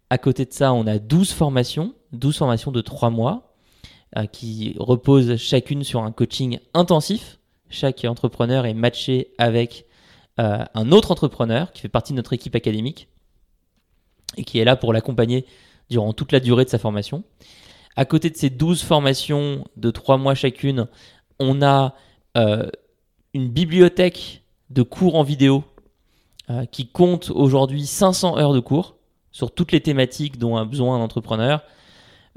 [0.10, 3.54] À côté de ça, on a 12 formations, 12 formations de 3 mois,
[4.18, 7.40] euh, qui reposent chacune sur un coaching intensif.
[7.70, 9.86] Chaque entrepreneur est matché avec
[10.40, 13.08] euh, un autre entrepreneur qui fait partie de notre équipe académique
[14.38, 15.46] et qui est là pour l'accompagner
[15.90, 17.24] durant toute la durée de sa formation.
[17.96, 20.88] À côté de ces 12 formations de 3 mois chacune,
[21.40, 21.96] on a
[22.38, 22.70] euh,
[23.34, 25.64] une bibliothèque de cours en vidéo
[26.50, 28.98] euh, qui compte aujourd'hui 500 heures de cours
[29.32, 31.64] sur toutes les thématiques dont a besoin un entrepreneur.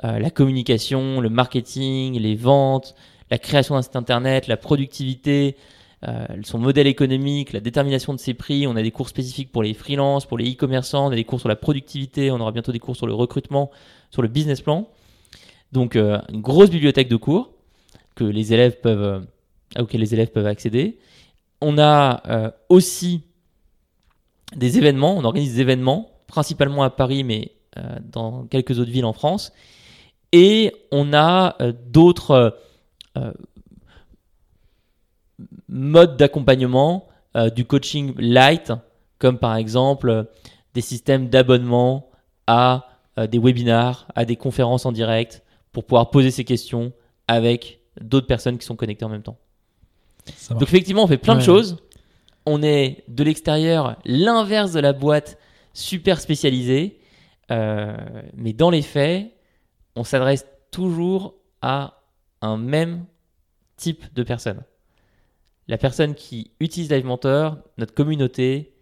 [0.04, 2.94] La communication, le marketing, les ventes,
[3.32, 5.56] la création d'un site internet, la productivité,
[6.42, 8.66] son modèle économique, la détermination de ses prix.
[8.66, 11.40] On a des cours spécifiques pour les freelances, pour les e-commerçants, on a des cours
[11.40, 13.70] sur la productivité, on aura bientôt des cours sur le recrutement,
[14.11, 14.88] sur le business plan.
[15.72, 17.50] Donc euh, une grosse bibliothèque de cours
[18.14, 19.02] que les élèves peuvent,
[19.76, 20.98] euh, auxquels les élèves peuvent accéder.
[21.61, 23.22] On a euh, aussi
[24.56, 29.04] des événements, on organise des événements, principalement à Paris, mais euh, dans quelques autres villes
[29.04, 29.52] en France.
[30.32, 32.58] Et on a euh, d'autres
[33.16, 33.32] euh,
[35.68, 38.72] modes d'accompagnement euh, du coaching light,
[39.18, 40.24] comme par exemple euh,
[40.74, 42.11] des systèmes d'abonnement
[42.46, 46.92] à euh, des webinars, à des conférences en direct, pour pouvoir poser ces questions
[47.26, 49.38] avec d'autres personnes qui sont connectées en même temps.
[50.50, 51.78] Donc effectivement, on fait plein de choses.
[52.46, 55.38] On est de l'extérieur l'inverse de la boîte
[55.72, 57.00] super spécialisée.
[57.50, 57.96] Euh,
[58.35, 59.33] mais dans les faits,
[59.96, 62.02] on s'adresse toujours à
[62.40, 63.04] un même
[63.76, 64.62] type de personne.
[65.68, 68.72] La personne qui utilise Live Mentor, notre communauté,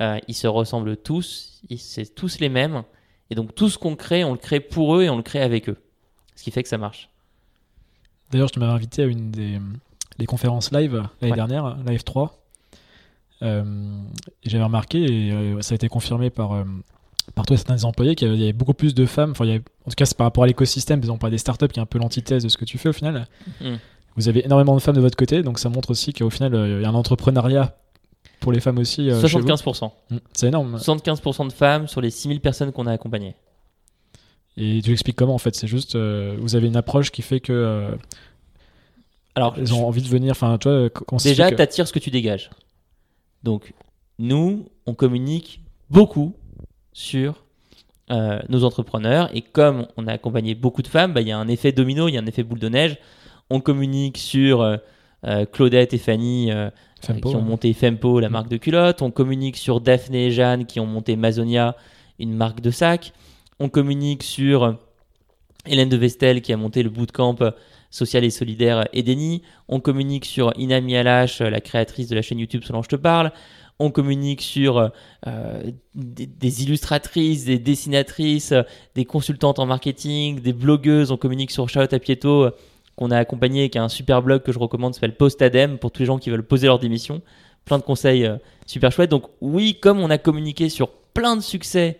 [0.00, 2.84] euh, ils se ressemblent tous, c'est tous les mêmes.
[3.30, 5.40] Et donc tout ce qu'on crée, on le crée pour eux et on le crée
[5.42, 5.76] avec eux.
[6.36, 7.08] Ce qui fait que ça marche.
[8.30, 11.36] D'ailleurs, je te m'avais invité à une des conférences live l'année Ouais.
[11.36, 12.42] dernière, live 3.
[13.42, 13.64] Euh,
[14.44, 16.64] j'avais remarqué, et euh, ça a été confirmé par,
[17.34, 19.32] par toi et certains employés, qu'il y avait- il y avait beaucoup plus de femmes.
[19.32, 21.30] Enfin, il y avait- en tout cas, c'est par rapport à l'écosystème, par exemple, à
[21.30, 23.26] des startups qui est un peu l'antithèse de ce que tu fais au final.
[23.60, 23.74] Mm.
[24.16, 26.78] Vous avez énormément de femmes de votre côté, donc ça montre aussi qu'au final, euh,
[26.78, 27.76] il y a un entrepreneuriat
[28.40, 29.10] pour les femmes aussi.
[29.10, 29.46] euh, chez vous.
[29.46, 29.92] 75%.
[30.10, 30.76] Mm, C'est énorme.
[30.78, 33.34] 75% de femmes sur les 6000 personnes qu'on a accompagnées.
[34.56, 35.54] Et tu expliques comment en fait?
[35.54, 37.90] C'est juste, euh, vous avez une approche qui fait que euh,
[39.34, 40.30] Alors, elles ont envie de venir.
[40.32, 42.48] Enfin, tu se déjà, fait que- t'attires ce que tu dégages.
[43.42, 43.74] Donc,
[44.18, 46.34] nous, on communique beaucoup
[46.94, 47.44] sur
[48.10, 49.28] euh, nos entrepreneurs.
[49.34, 52.08] Et comme on a accompagné beaucoup de femmes, bah, il y a un effet domino,
[52.08, 52.98] il y a un effet boule de neige.
[53.50, 54.76] On communique sur euh,
[55.24, 59.02] euh, Claudette et Fanny euh, Fempo, qui ont monté Fempo, la marque de culottes.
[59.02, 61.76] On communique sur Daphné et Jeanne qui ont monté Mazonia,
[62.18, 63.12] une marque de sac.
[63.58, 64.76] On communique sur
[65.66, 67.36] Hélène de Vestel qui a monté le bootcamp
[67.90, 69.42] social et solidaire Edeni.
[69.68, 73.32] On communique sur Inami Alash, la créatrice de la chaîne YouTube Selon Je te parle.
[73.78, 74.90] On communique sur
[75.26, 75.62] euh,
[75.94, 78.54] des, des illustratrices, des dessinatrices,
[78.94, 81.10] des consultantes en marketing, des blogueuses.
[81.10, 82.50] On communique sur Charlotte Apieto
[82.96, 85.90] qu'on a accompagné, qui a un super blog que je recommande, qui s'appelle Postadem, pour
[85.90, 87.20] tous les gens qui veulent poser leur démission.
[87.64, 89.10] Plein de conseils euh, super chouettes.
[89.10, 91.98] Donc oui, comme on a communiqué sur plein de succès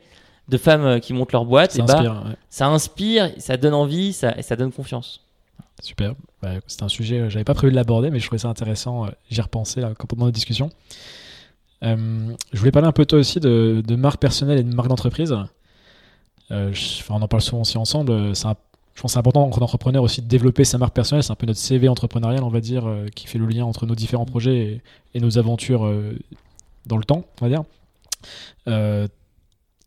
[0.48, 2.34] de femmes euh, qui montent leur boîte, Ça eh ben, ouais.
[2.48, 5.22] ça inspire, ça donne envie, ça, et ça donne confiance.
[5.82, 6.14] Super.
[6.40, 9.06] Bah, C'était un sujet, euh, j'avais pas prévu de l'aborder, mais je trouvais ça intéressant.
[9.28, 10.70] J'y ai repensé là, pendant notre discussion.
[11.82, 14.88] Euh, je voulais parler un peu toi aussi de, de marque personnelle et de marque
[14.88, 15.36] d'entreprise.
[16.50, 18.34] Euh, je- enfin, on en parle souvent aussi ensemble.
[18.34, 18.56] c'est un-
[18.96, 21.22] je pense que c'est important en tant qu'entrepreneur aussi de développer sa marque personnelle.
[21.22, 23.84] C'est un peu notre CV entrepreneurial, on va dire, euh, qui fait le lien entre
[23.84, 24.80] nos différents projets
[25.14, 26.18] et, nos aventures euh,
[26.86, 27.64] dans le temps, on va dire.
[28.68, 29.06] Euh,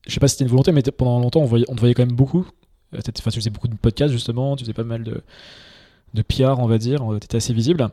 [0.06, 1.96] je sais pas si c'était une volonté, mais pendant longtemps, on, voyait, on te voyait
[1.96, 2.48] quand même beaucoup.
[2.94, 4.56] Euh, enfin, tu faisais beaucoup de podcasts, justement.
[4.56, 5.24] Tu faisais pas mal de,
[6.14, 7.04] de PR, on va dire.
[7.10, 7.90] Tu étais assez visible.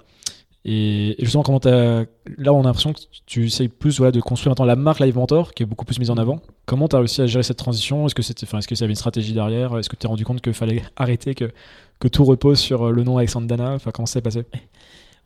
[0.69, 4.65] Et, justement, comment là, on a l'impression que tu essayes plus voilà, de construire maintenant
[4.65, 6.41] la marque Live Mentor, qui est beaucoup plus mise en avant.
[6.67, 8.05] Comment tu as réussi à gérer cette transition?
[8.05, 9.79] Est-ce que c'était, est-ce que ça avait une stratégie derrière?
[9.79, 11.53] Est-ce que tu t'es rendu compte qu'il fallait arrêter, que,
[12.01, 13.75] que tout repose sur euh, le nom Alexandre Dana?
[13.75, 14.43] Enfin, comment ça s'est passé?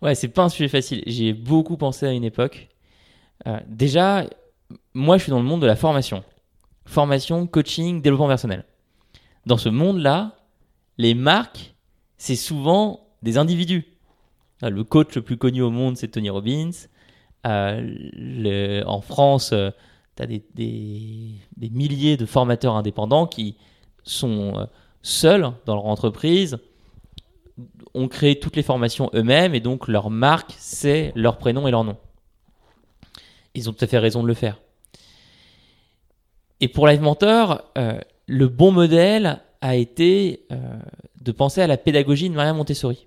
[0.03, 1.03] Ouais, c'est pas un sujet facile.
[1.07, 2.69] J'y ai beaucoup pensé à une époque.
[3.47, 4.27] Euh, déjà,
[4.93, 6.23] moi, je suis dans le monde de la formation.
[6.85, 8.67] Formation, coaching, développement personnel.
[9.47, 10.37] Dans ce monde-là,
[10.99, 11.75] les marques,
[12.19, 13.87] c'est souvent des individus.
[14.63, 16.71] Euh, Le coach le plus connu au monde, c'est Tony Robbins.
[17.47, 17.81] Euh,
[18.13, 19.55] le- en France,
[20.17, 23.57] tu as des milliers de formateurs indépendants qui
[24.03, 24.67] sont euh,
[25.03, 26.59] seuls dans leur entreprise,
[27.95, 31.85] ont créé toutes les formations eux-mêmes et donc leur marque, c'est leur prénom et leur
[31.85, 31.97] nom.
[33.55, 34.59] Ils ont tout à fait raison de le faire.
[36.61, 40.79] Et pour Live Mentor, euh, le bon modèle a été euh,
[41.21, 43.07] de penser à la pédagogie de Maria Montessori.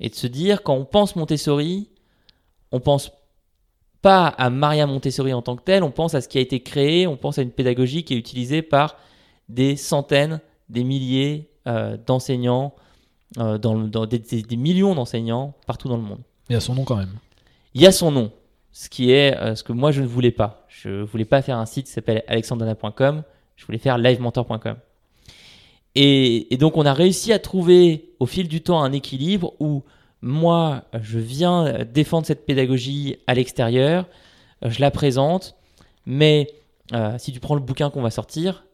[0.00, 1.88] Et de se dire, quand on pense Montessori,
[2.72, 3.12] on pense
[4.02, 6.60] pas à Maria Montessori en tant que telle, on pense à ce qui a été
[6.60, 8.96] créé, on pense à une pédagogie qui est utilisée par
[9.50, 12.72] des centaines, des milliers euh, d'enseignants,
[13.38, 16.20] euh, dans, le- dans des, des- des millions d'enseignants partout dans le monde.
[16.48, 17.12] Il y a son nom quand même.
[17.74, 18.32] Il y a son nom,
[18.72, 20.64] ce qui est euh, ce que moi je ne voulais pas.
[20.68, 23.22] Je voulais pas faire un site qui s'appelle alexandana.com,
[23.56, 24.76] je voulais faire livementor.com.
[25.96, 29.82] Et, donc on a réussi à trouver au fil du temps un équilibre où
[30.22, 34.06] moi je viens défendre cette pédagogie à l'extérieur,
[34.62, 35.56] je la présente,
[36.06, 36.48] mais
[36.92, 38.64] euh, si tu prends le bouquin qu'on va sortir,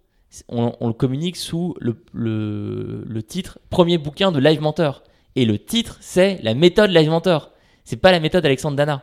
[0.49, 5.03] on, le communique sous le, le- le titre premier bouquin de Live Mentor.
[5.37, 7.53] Et le titre c'est la méthode Live Mentor.
[7.85, 9.03] C'est pas la méthode Alexandre Dana.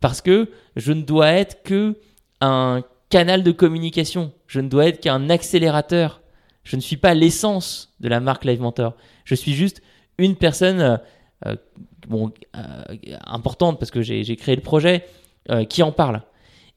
[0.00, 1.96] Parce que je ne dois être que
[2.40, 4.32] un canal de communication.
[4.46, 6.20] Je ne dois être qu'un accélérateur.
[6.64, 8.94] Je ne suis pas l'essence de la marque Live Mentor.
[9.24, 9.82] Je suis juste
[10.18, 10.96] une personne euh,
[11.46, 11.56] euh,
[12.56, 12.84] euh,
[13.26, 15.06] importante parce que j'ai créé le projet
[15.68, 16.22] qui en parle.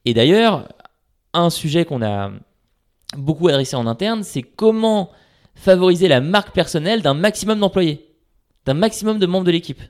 [0.03, 0.67] Et d'ailleurs,
[1.33, 2.31] un sujet qu'on a
[3.15, 5.09] beaucoup adressé en interne, c'est comment
[5.55, 8.13] favoriser la marque personnelle d'un maximum d'employés,
[8.65, 9.81] d'un maximum de membres de l'équipe.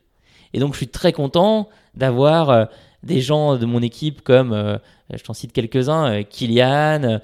[0.53, 2.69] Et donc, je suis très content d'avoir
[3.03, 4.77] des gens de mon équipe comme, euh,
[5.13, 7.19] je t'en cite quelques-uns, euh, Kylian, euh,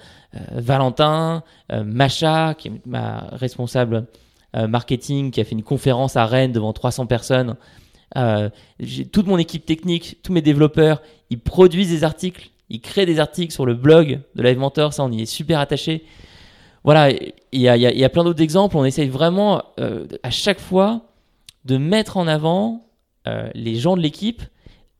[0.53, 4.05] Valentin, euh, Macha, qui est ma responsable
[4.69, 7.55] marketing, qui a fait une conférence à Rennes devant 300 personnes.
[9.11, 13.51] Toute mon équipe technique, tous mes développeurs, ils produisent des articles, ils créent des articles
[13.51, 16.05] sur le blog de Live Mentor, ça on y est super attaché.
[16.83, 19.63] Voilà, il y a, y a- plein d'autres exemples, on essaye vraiment
[20.21, 21.01] à chaque fois
[21.65, 22.85] de mettre en avant
[23.55, 24.43] les gens de l'équipe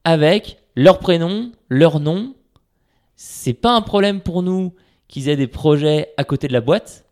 [0.04, 2.36] avec leur prénom, leur nom.
[3.16, 4.74] C'est pas un problème pour nous
[5.08, 7.06] qu'ils aient des projets à côté de la boîte,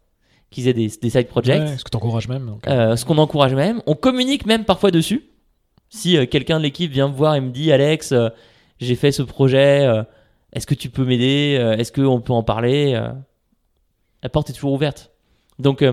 [0.50, 1.62] qu'ils aient des, des side projects.
[1.62, 3.82] Ouais, Est-ce que tu encourages même donc, euh, ce qu'on encourage même.
[3.86, 5.30] On communique même parfois dessus.
[5.90, 8.30] Si euh, quelqu'un de l'équipe vient me voir et me dit Alex, euh,
[8.80, 9.88] j'ai fait ce projet,
[10.54, 13.00] est-ce que tu peux m'aider Est-ce qu'on peut en parler
[14.24, 15.12] La porte est toujours ouverte.
[15.60, 15.86] Donc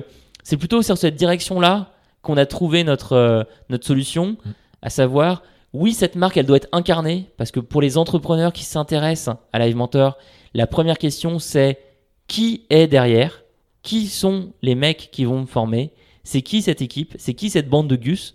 [0.43, 4.39] c'est plutôt sur cette direction-là qu'on a trouvé notre, notre solution,
[4.81, 8.65] à savoir, oui, cette marque, elle doit être incarnée, parce que pour les entrepreneurs qui
[8.65, 10.17] s'intéressent à Live Mentor,
[10.55, 11.79] la première question, c'est
[12.27, 13.43] qui est derrière?
[13.83, 15.93] Qui sont les mecs qui vont me former?
[16.25, 17.15] C'est qui cette équipe?
[17.19, 18.35] C'est qui cette bande de gus?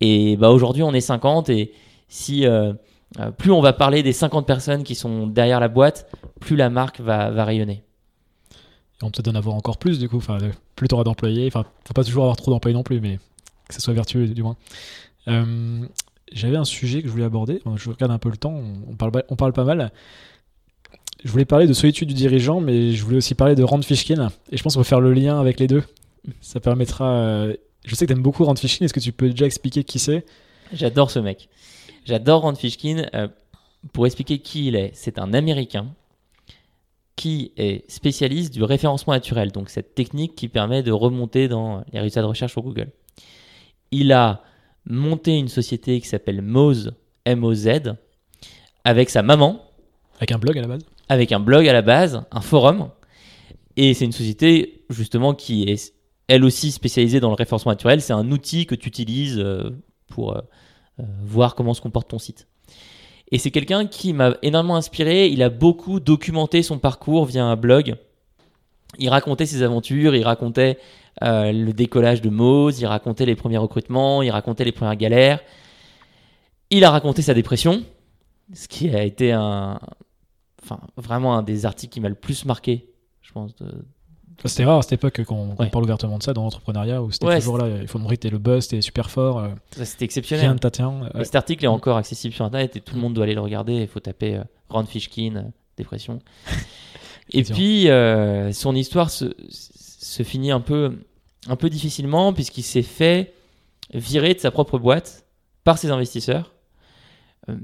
[0.00, 1.72] Et bah, aujourd'hui, on est 50, et
[2.08, 2.72] si euh,
[3.20, 6.70] euh, plus on va parler des 50 personnes qui sont derrière la boîte, plus la
[6.70, 7.82] marque va, rayonner.
[9.02, 10.18] On peut en avoir encore plus du coup.
[10.18, 10.38] Enfin,
[10.76, 11.46] plus tu auras d'employés.
[11.46, 13.18] Enfin, faut pas toujours avoir trop d'employés non plus, mais
[13.68, 14.56] que ça soit vertueux du moins.
[15.28, 15.86] Euh,
[16.34, 17.60] J'avais un sujet que je voulais aborder.
[17.76, 18.60] Je regarde un peu le temps.
[18.88, 19.92] On parle, on parle pas mal.
[21.24, 24.30] Je voulais parler de solitude du dirigeant, mais je voulais aussi parler de Rand Fishkin.
[24.50, 25.84] Et je pense qu'on va faire le lien avec les deux.
[26.40, 27.10] Ça permettra.
[27.10, 28.84] euh, Je sais que tu aimes beaucoup Rand Fishkin.
[28.84, 30.24] Est-ce que tu peux déjà expliquer qui c'est?
[30.72, 31.48] J'adore ce mec.
[32.04, 33.06] J'adore Rand Fishkin.
[33.14, 33.28] Euh,
[33.92, 35.88] pour expliquer qui il est, c'est un Américain
[37.16, 41.98] qui est spécialiste du référencement naturel, donc cette technique qui permet de remonter dans les
[42.00, 42.90] résultats de recherche sur Google.
[43.90, 44.42] Il a
[44.86, 46.92] monté une société qui s'appelle Moz,
[47.24, 47.94] M-O-Z,
[48.84, 49.64] avec sa maman,
[50.18, 52.88] Avec un blog à la base avec un blog à la base, un forum.
[53.76, 55.94] Et c'est une société justement qui est
[56.28, 58.00] elle aussi spécialisée dans le référencement naturel.
[58.00, 59.70] C'est un outil que tu utilises euh,
[60.08, 60.40] pour euh,
[61.00, 62.46] euh, voir comment se comporte ton site.
[63.30, 65.28] Et c'est quelqu'un qui m'a énormément inspiré.
[65.28, 67.96] Il a beaucoup documenté son parcours via un blog.
[68.98, 70.78] Il racontait ses aventures, il racontait
[71.22, 75.40] euh, le décollage de Moz, il racontait les premiers recrutements, il racontait les premières galères.
[76.70, 77.82] Il a raconté sa dépression,
[78.54, 79.78] ce qui a été un,
[80.62, 82.88] enfin, vraiment un des articles qui m'a le plus marqué,
[83.20, 83.54] je pense.
[83.56, 83.84] de-
[84.38, 85.68] Enfin, C'était rare à cette époque qu'on Ouais.
[85.68, 87.68] parle ouvertement de ça dans l'entrepreneuriat où c'était Ouais, toujours là.
[87.80, 90.50] Il faut que t'es le boss, t'es super fort, euh, c'était rien exceptionnel.
[90.52, 91.02] ne t'atteint.
[91.14, 91.24] Et Ouais.
[91.24, 93.74] Cet article est encore accessible sur Internet et tout le monde doit aller le regarder.
[93.74, 95.42] Il faut taper euh, Rand Fishkin, euh,
[95.76, 96.18] dépression.
[97.34, 100.98] et puis, euh, son histoire se, se finit un peu,
[101.48, 103.34] un peu difficilement puisqu'il s'est fait
[103.94, 105.24] virer de sa propre boîte
[105.64, 106.52] par ses investisseurs.
[107.48, 107.56] Euh,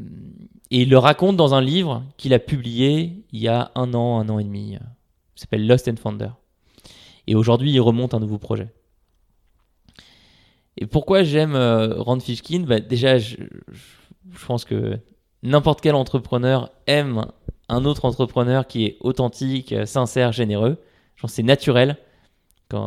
[0.71, 4.19] et il le raconte dans un livre qu'il a publié il y a un an,
[4.21, 4.75] un an et demi.
[4.77, 4.79] euh,
[5.37, 6.31] Il s'appelle Lost and Founder.
[7.27, 8.69] Et aujourd'hui, il remonte un nouveau projet.
[10.77, 12.61] Et pourquoi j'aime euh, Rand Fishkin?
[12.61, 13.79] Bah, Déjà, je, je-
[14.39, 14.99] je pense que
[15.43, 17.27] n'importe quel entrepreneur aime
[17.69, 20.79] un autre entrepreneur qui est authentique, euh, sincère, généreux.
[21.21, 21.97] Que c'est naturel.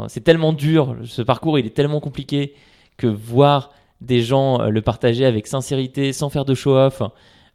[0.08, 2.54] C'est tellement dur, ce parcours il est tellement compliqué
[2.98, 7.02] que voir des gens euh, le partager avec sincérité, sans faire de show-off,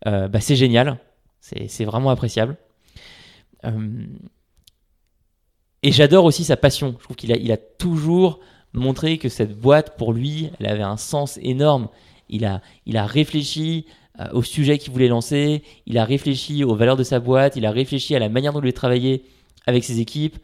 [0.07, 0.99] euh, bah, c'est génial.
[1.41, 2.57] C'est vraiment appréciable.
[5.85, 6.97] Et j'adore aussi sa passion.
[6.99, 8.41] Je trouve qu'il a, il a toujours
[8.73, 11.89] montré que cette boîte, pour lui, elle avait un sens énorme.
[12.29, 13.87] Il a, il a réfléchi
[14.21, 17.67] euh, au sujet qu'il voulait lancer, il a réfléchi aux valeurs de sa boîte, il
[17.67, 19.25] a réfléchi à la manière dont il voulait travailler
[19.67, 20.37] avec ses équipes.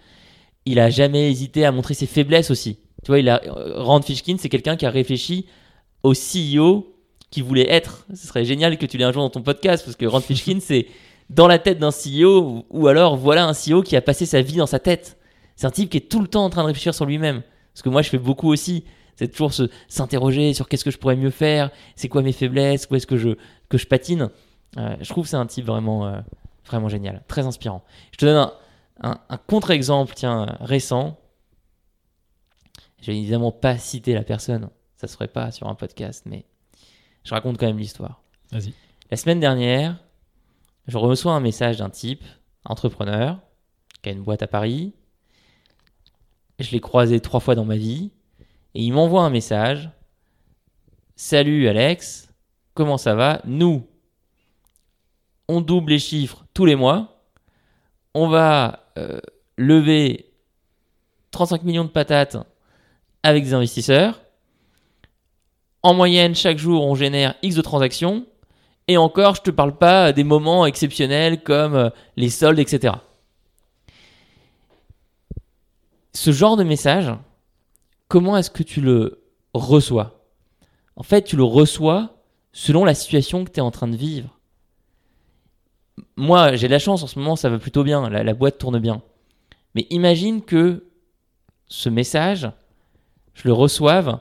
[0.67, 2.79] Il a jamais hésité à montrer ses faiblesses aussi.
[3.03, 5.47] Tu vois, il a, euh, Rand Fishkin, c'est quelqu'un qui a réfléchi
[6.03, 6.95] au CEO
[7.31, 8.07] qui voulait être.
[8.15, 10.59] Ce serait génial que tu l'aies un jour dans ton podcast parce que Rand Fishkin,
[10.61, 10.87] c'est
[11.31, 14.43] dans la tête d'un CEO ou, ou alors voilà un CEO qui a passé sa
[14.43, 15.17] vie dans sa tête.
[15.57, 17.43] C'est un type qui est tout le temps en train de réfléchir sur lui-même.
[17.73, 18.85] Parce que moi, je fais beaucoup aussi.
[19.17, 19.53] C'est toujours
[19.89, 23.17] s'interroger sur qu'est-ce que je pourrais mieux faire, c'est quoi mes faiblesses, où est-ce que
[23.17, 23.31] je,
[23.69, 24.31] que je patine.
[24.79, 26.21] Euh, je trouve que c'est un type vraiment, euh,
[26.67, 27.83] vraiment génial, très inspirant.
[28.13, 28.53] Je te donne un,
[29.03, 31.19] un- un contre-exemple, tiens, euh, récent.
[33.01, 36.45] Je vais évidemment pas citer la personne, ça se ferait pas sur un podcast, mais
[37.25, 38.23] je raconte quand même l'histoire.
[38.51, 38.73] Vas-y.
[39.11, 39.99] La semaine dernière,
[40.89, 42.25] je reçois un message d'un type,
[42.65, 43.39] entrepreneur,
[44.03, 44.95] qui a une boîte à Paris.
[46.59, 48.11] Je l'ai croisé trois fois dans ma vie.
[48.75, 49.91] Et il m'envoie un message.
[51.15, 52.29] Salut Alex,
[52.75, 53.41] comment ça va?
[53.45, 53.87] Nous,
[55.49, 57.23] on double les chiffres tous les mois.
[58.15, 59.21] On va euh,
[59.57, 60.33] lever
[61.31, 62.37] 35 millions de patates
[63.23, 64.23] avec des investisseurs.
[65.83, 68.27] En moyenne, chaque jour, on génère X de transactions.
[68.89, 72.95] Et encore, je te parle pas des moments exceptionnels comme euh, les soldes, etc.
[76.15, 77.13] Ce genre de message,
[78.13, 80.27] comment est-ce que tu le reçois?
[80.97, 82.19] En fait, tu le reçois
[82.53, 84.39] selon la situation que tu es en train de vivre.
[86.17, 88.79] Moi, j'ai de la chance en ce moment, ça va plutôt bien, la, boîte tourne
[88.79, 89.01] bien.
[89.75, 90.85] Mais imagine que
[91.69, 92.51] ce message,
[93.33, 94.19] je le reçoive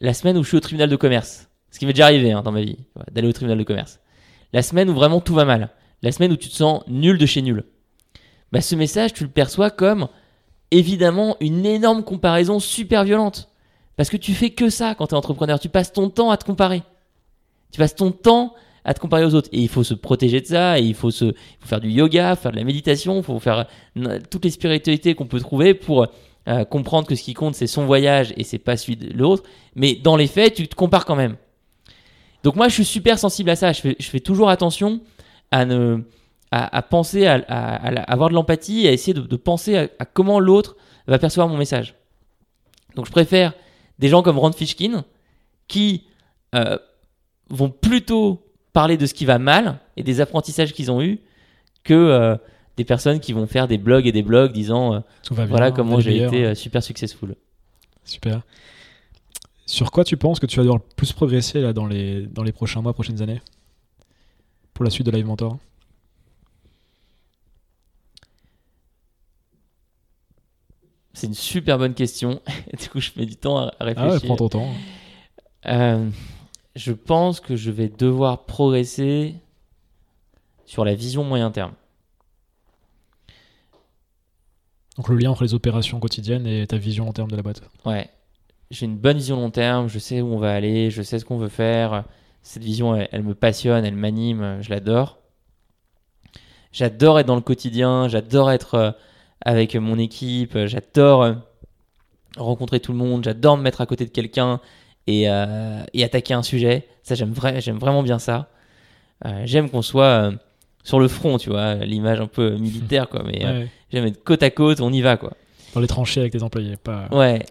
[0.00, 1.48] la semaine où je suis au tribunal de commerce.
[1.70, 2.78] Ce qui m'est déjà arrivé hein, dans ma vie,
[3.12, 4.00] d'aller au tribunal de commerce.
[4.52, 5.70] La semaine où vraiment tout va mal.
[6.02, 7.66] La semaine où tu te sens nul de chez nul.
[8.50, 10.08] Bah, ce message, tu le perçois comme
[10.72, 13.48] évidemment une énorme comparaison super violente.
[13.96, 15.60] Parce que tu fais que ça quand tu es entrepreneur.
[15.60, 16.82] Tu passes ton temps à te comparer.
[17.70, 18.54] Tu passes ton temps
[18.84, 19.48] à te comparer aux autres.
[19.52, 20.78] Et il faut se protéger de ça.
[20.78, 23.18] Et il faut, se, faire du yoga, faire de la méditation.
[23.18, 23.66] Il faut faire
[24.30, 26.06] toutes les spiritualités qu'on peut trouver pour
[26.48, 29.44] euh, comprendre que ce qui compte, c'est son voyage et c'est pas celui de l'autre.
[29.76, 31.36] Mais dans les faits, tu te compares quand même.
[32.42, 33.72] Donc moi, je suis super sensible à ça.
[33.72, 35.00] Je fais toujours attention
[35.50, 36.02] à ne
[36.52, 39.88] à, à penser à, à- à la- avoir de l'empathie à essayer de, de penser
[39.98, 40.76] à, comment l'autre
[41.08, 41.94] va percevoir mon message.
[42.94, 43.52] Donc je préfère
[43.98, 45.04] des gens comme Rand Fishkin
[45.66, 46.04] qui
[46.54, 46.78] euh,
[47.50, 51.18] vont plutôt parler de ce qui va mal et des apprentissages qu'ils ont eus
[51.84, 52.36] que euh,
[52.76, 55.50] des personnes qui vont faire des blogs et des blogs disant euh, Tout va bien.
[55.50, 57.34] voilà comment j'ai été super successful.
[58.04, 58.42] Super.
[59.66, 62.42] Sur quoi tu penses que tu vas devoir le plus progresser là, dans, les, dans
[62.42, 63.40] les prochains mois, prochaines années?
[64.74, 65.58] Pour la suite de Live Mentor?
[71.14, 72.40] C'est une super bonne question.
[72.80, 74.26] du coup, je mets du temps à à Ah ouais, réfléchir.
[74.26, 74.68] prends ton temps.
[75.66, 76.08] Euh,
[76.74, 79.34] je pense que je vais devoir progresser
[80.64, 81.72] sur la vision moyen terme.
[84.96, 87.62] Donc le lien entre les opérations quotidiennes et ta vision en termes de la boîte.
[87.86, 88.10] Ouais,
[88.70, 91.24] j'ai une bonne vision long terme, je sais où on va aller, je sais ce
[91.24, 92.04] qu'on veut faire.
[92.42, 95.18] Cette vision, elle, elle me passionne, elle m'anime, je l'adore.
[96.72, 98.90] J'adore être dans le quotidien, j'adore être euh,
[99.44, 101.32] avec mon équipe, j'adore euh,
[102.36, 104.60] rencontrer tout le monde, j'adore me mettre à côté de quelqu'un
[105.06, 106.86] et, euh, et attaquer un sujet.
[107.02, 108.48] Ça, j'aime vra- j'aime vraiment bien ça.
[109.26, 110.32] Euh, j'aime qu'on soit euh,
[110.84, 113.22] sur le front, tu vois, l'image un peu militaire, quoi.
[113.26, 115.32] Mais euh, Ouais, j'aime être côte à côte, on y va, quoi.
[115.74, 117.44] Dans les tranchées avec tes employés, pas, Ouais,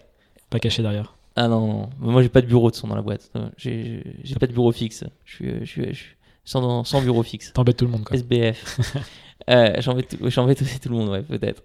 [0.50, 1.14] pas caché derrière.
[1.36, 3.30] ah non, non, moi j'ai pas de bureau de son dans la boîte.
[3.56, 4.02] J'ai
[4.38, 5.04] pas de bureau fixe.
[5.24, 7.52] Je suis, je suis, je suis sans, sans bureau fixe.
[7.52, 8.16] T'embêtes tout le monde quoi.
[8.16, 8.80] SBF.
[9.50, 11.62] euh, J'embête aussi tout le monde, ouais, peut-être.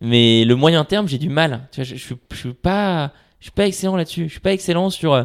[0.00, 1.68] Mais le moyen terme, j'ai du mal.
[1.72, 4.24] Tu vois, je, je, suis- je suis pas, je suis pas excellent là-dessus.
[4.26, 5.24] Je suis pas excellent sur euh,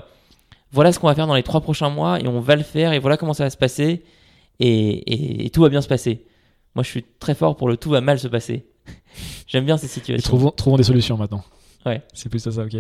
[0.71, 2.93] voilà ce qu'on va faire dans les trois prochains mois et on va le faire
[2.93, 4.03] et voilà comment ça va se passer
[4.59, 6.25] et, et- et tout va bien se passer.
[6.75, 8.65] Moi, je suis très fort pour le tout va mal se passer.
[9.47, 10.23] J'aime bien ces Et situations.
[10.27, 11.43] trouvons, trouvons des solutions maintenant.
[11.85, 12.01] Ouais.
[12.13, 12.75] C'est plus ça, ça, ok.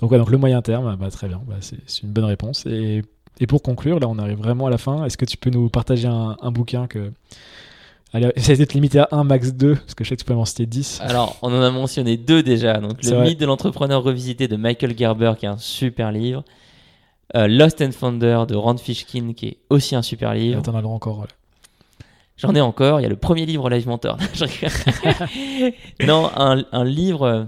[0.00, 2.66] Donc, ouais, donc le moyen terme, bah, très bien, bah, c'est c'est une bonne réponse.
[2.66, 3.02] Et,
[3.40, 5.04] et pour conclure, là on arrive vraiment à la fin.
[5.04, 7.12] Est-ce que tu peux nous partager un, un bouquin que.
[8.14, 10.34] Allez, essaye d'être limité à 1, max 2, parce que je sais que tu peux
[10.34, 11.00] m'en citer 10.
[11.02, 12.74] Alors, on en a mentionné deux déjà.
[12.74, 16.44] Donc, le mythe de l'entrepreneur revisité de Michael Gerber, qui est un super livre.
[17.34, 20.62] Euh, Lost and Founder de Rand Fishkin, qui est aussi un super livre.
[20.62, 21.16] T'en as encore.
[21.16, 21.32] voilà.
[22.36, 23.00] J'en ai encore.
[23.00, 24.16] Il y a le premier livre Live Mentor.
[26.06, 27.44] Non, un, un livre euh,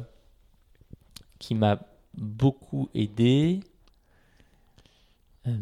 [1.39, 1.79] qui m'a
[2.17, 3.61] beaucoup aidé.
[5.47, 5.53] Euh,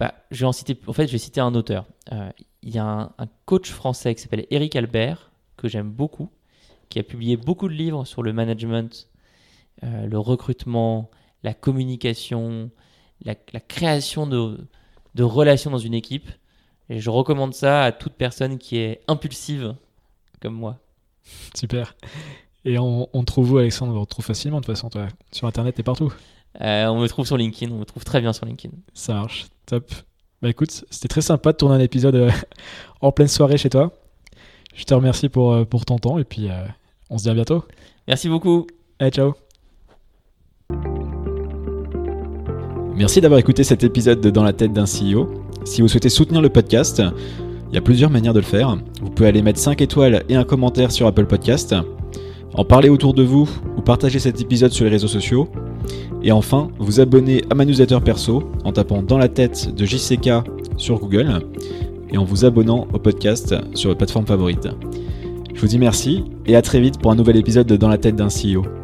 [0.00, 0.76] Bah, je vais en citer.
[0.86, 1.84] En fait, je vais citer un auteur.
[2.12, 2.30] Euh,
[2.62, 6.30] Il y a un, coach français qui s'appelle Eric Albert que j'aime beaucoup,
[6.88, 9.08] qui a publié beaucoup de livres sur le management,
[9.84, 11.10] euh, le recrutement,
[11.42, 12.70] la communication,
[13.22, 14.66] la, création de,
[15.18, 16.30] relations dans une équipe.
[16.88, 19.74] Et je recommande ça à toute personne qui est impulsive
[20.40, 20.78] comme moi.
[21.54, 21.94] Super.
[22.64, 23.92] Et on, trouve où, Alexandre?
[23.92, 25.08] On te retrouve facilement de toute façon, toi.
[25.30, 26.12] Sur internet et partout.
[26.60, 28.74] Euh, on me trouve sur LinkedIn, on me trouve très bien sur LinkedIn.
[28.94, 29.46] Ça marche.
[29.66, 29.90] Top.
[30.42, 32.30] Bah écoute, c'était très sympa de tourner un épisode euh,
[33.02, 33.92] en pleine soirée chez toi.
[34.74, 36.64] Je te remercie pour, euh, pour ton temps et puis euh,
[37.10, 37.64] on se dit à bientôt.
[38.08, 38.66] Merci beaucoup.
[38.98, 39.34] Allez, ciao.
[42.96, 45.28] Merci d'avoir écouté cet épisode de Dans la tête d'un CEO.
[45.64, 47.02] Si vous souhaitez soutenir le podcast,
[47.68, 48.76] il y a plusieurs manières de le faire.
[49.02, 51.74] Vous pouvez aller mettre 5 étoiles et un commentaire sur Apple Podcast,
[52.54, 55.50] en parler autour de vous ou partager cet épisode sur les réseaux sociaux.
[56.22, 60.30] Et enfin, vous abonner à ma newsletter perso en tapant Dans la tête de JCK
[60.76, 61.40] sur Google
[62.10, 64.68] et en vous abonnant au podcast sur votre plateforme favorite.
[65.54, 67.98] Je vous dis merci et à très vite pour un nouvel épisode de Dans la
[67.98, 68.79] tête d'un CEO.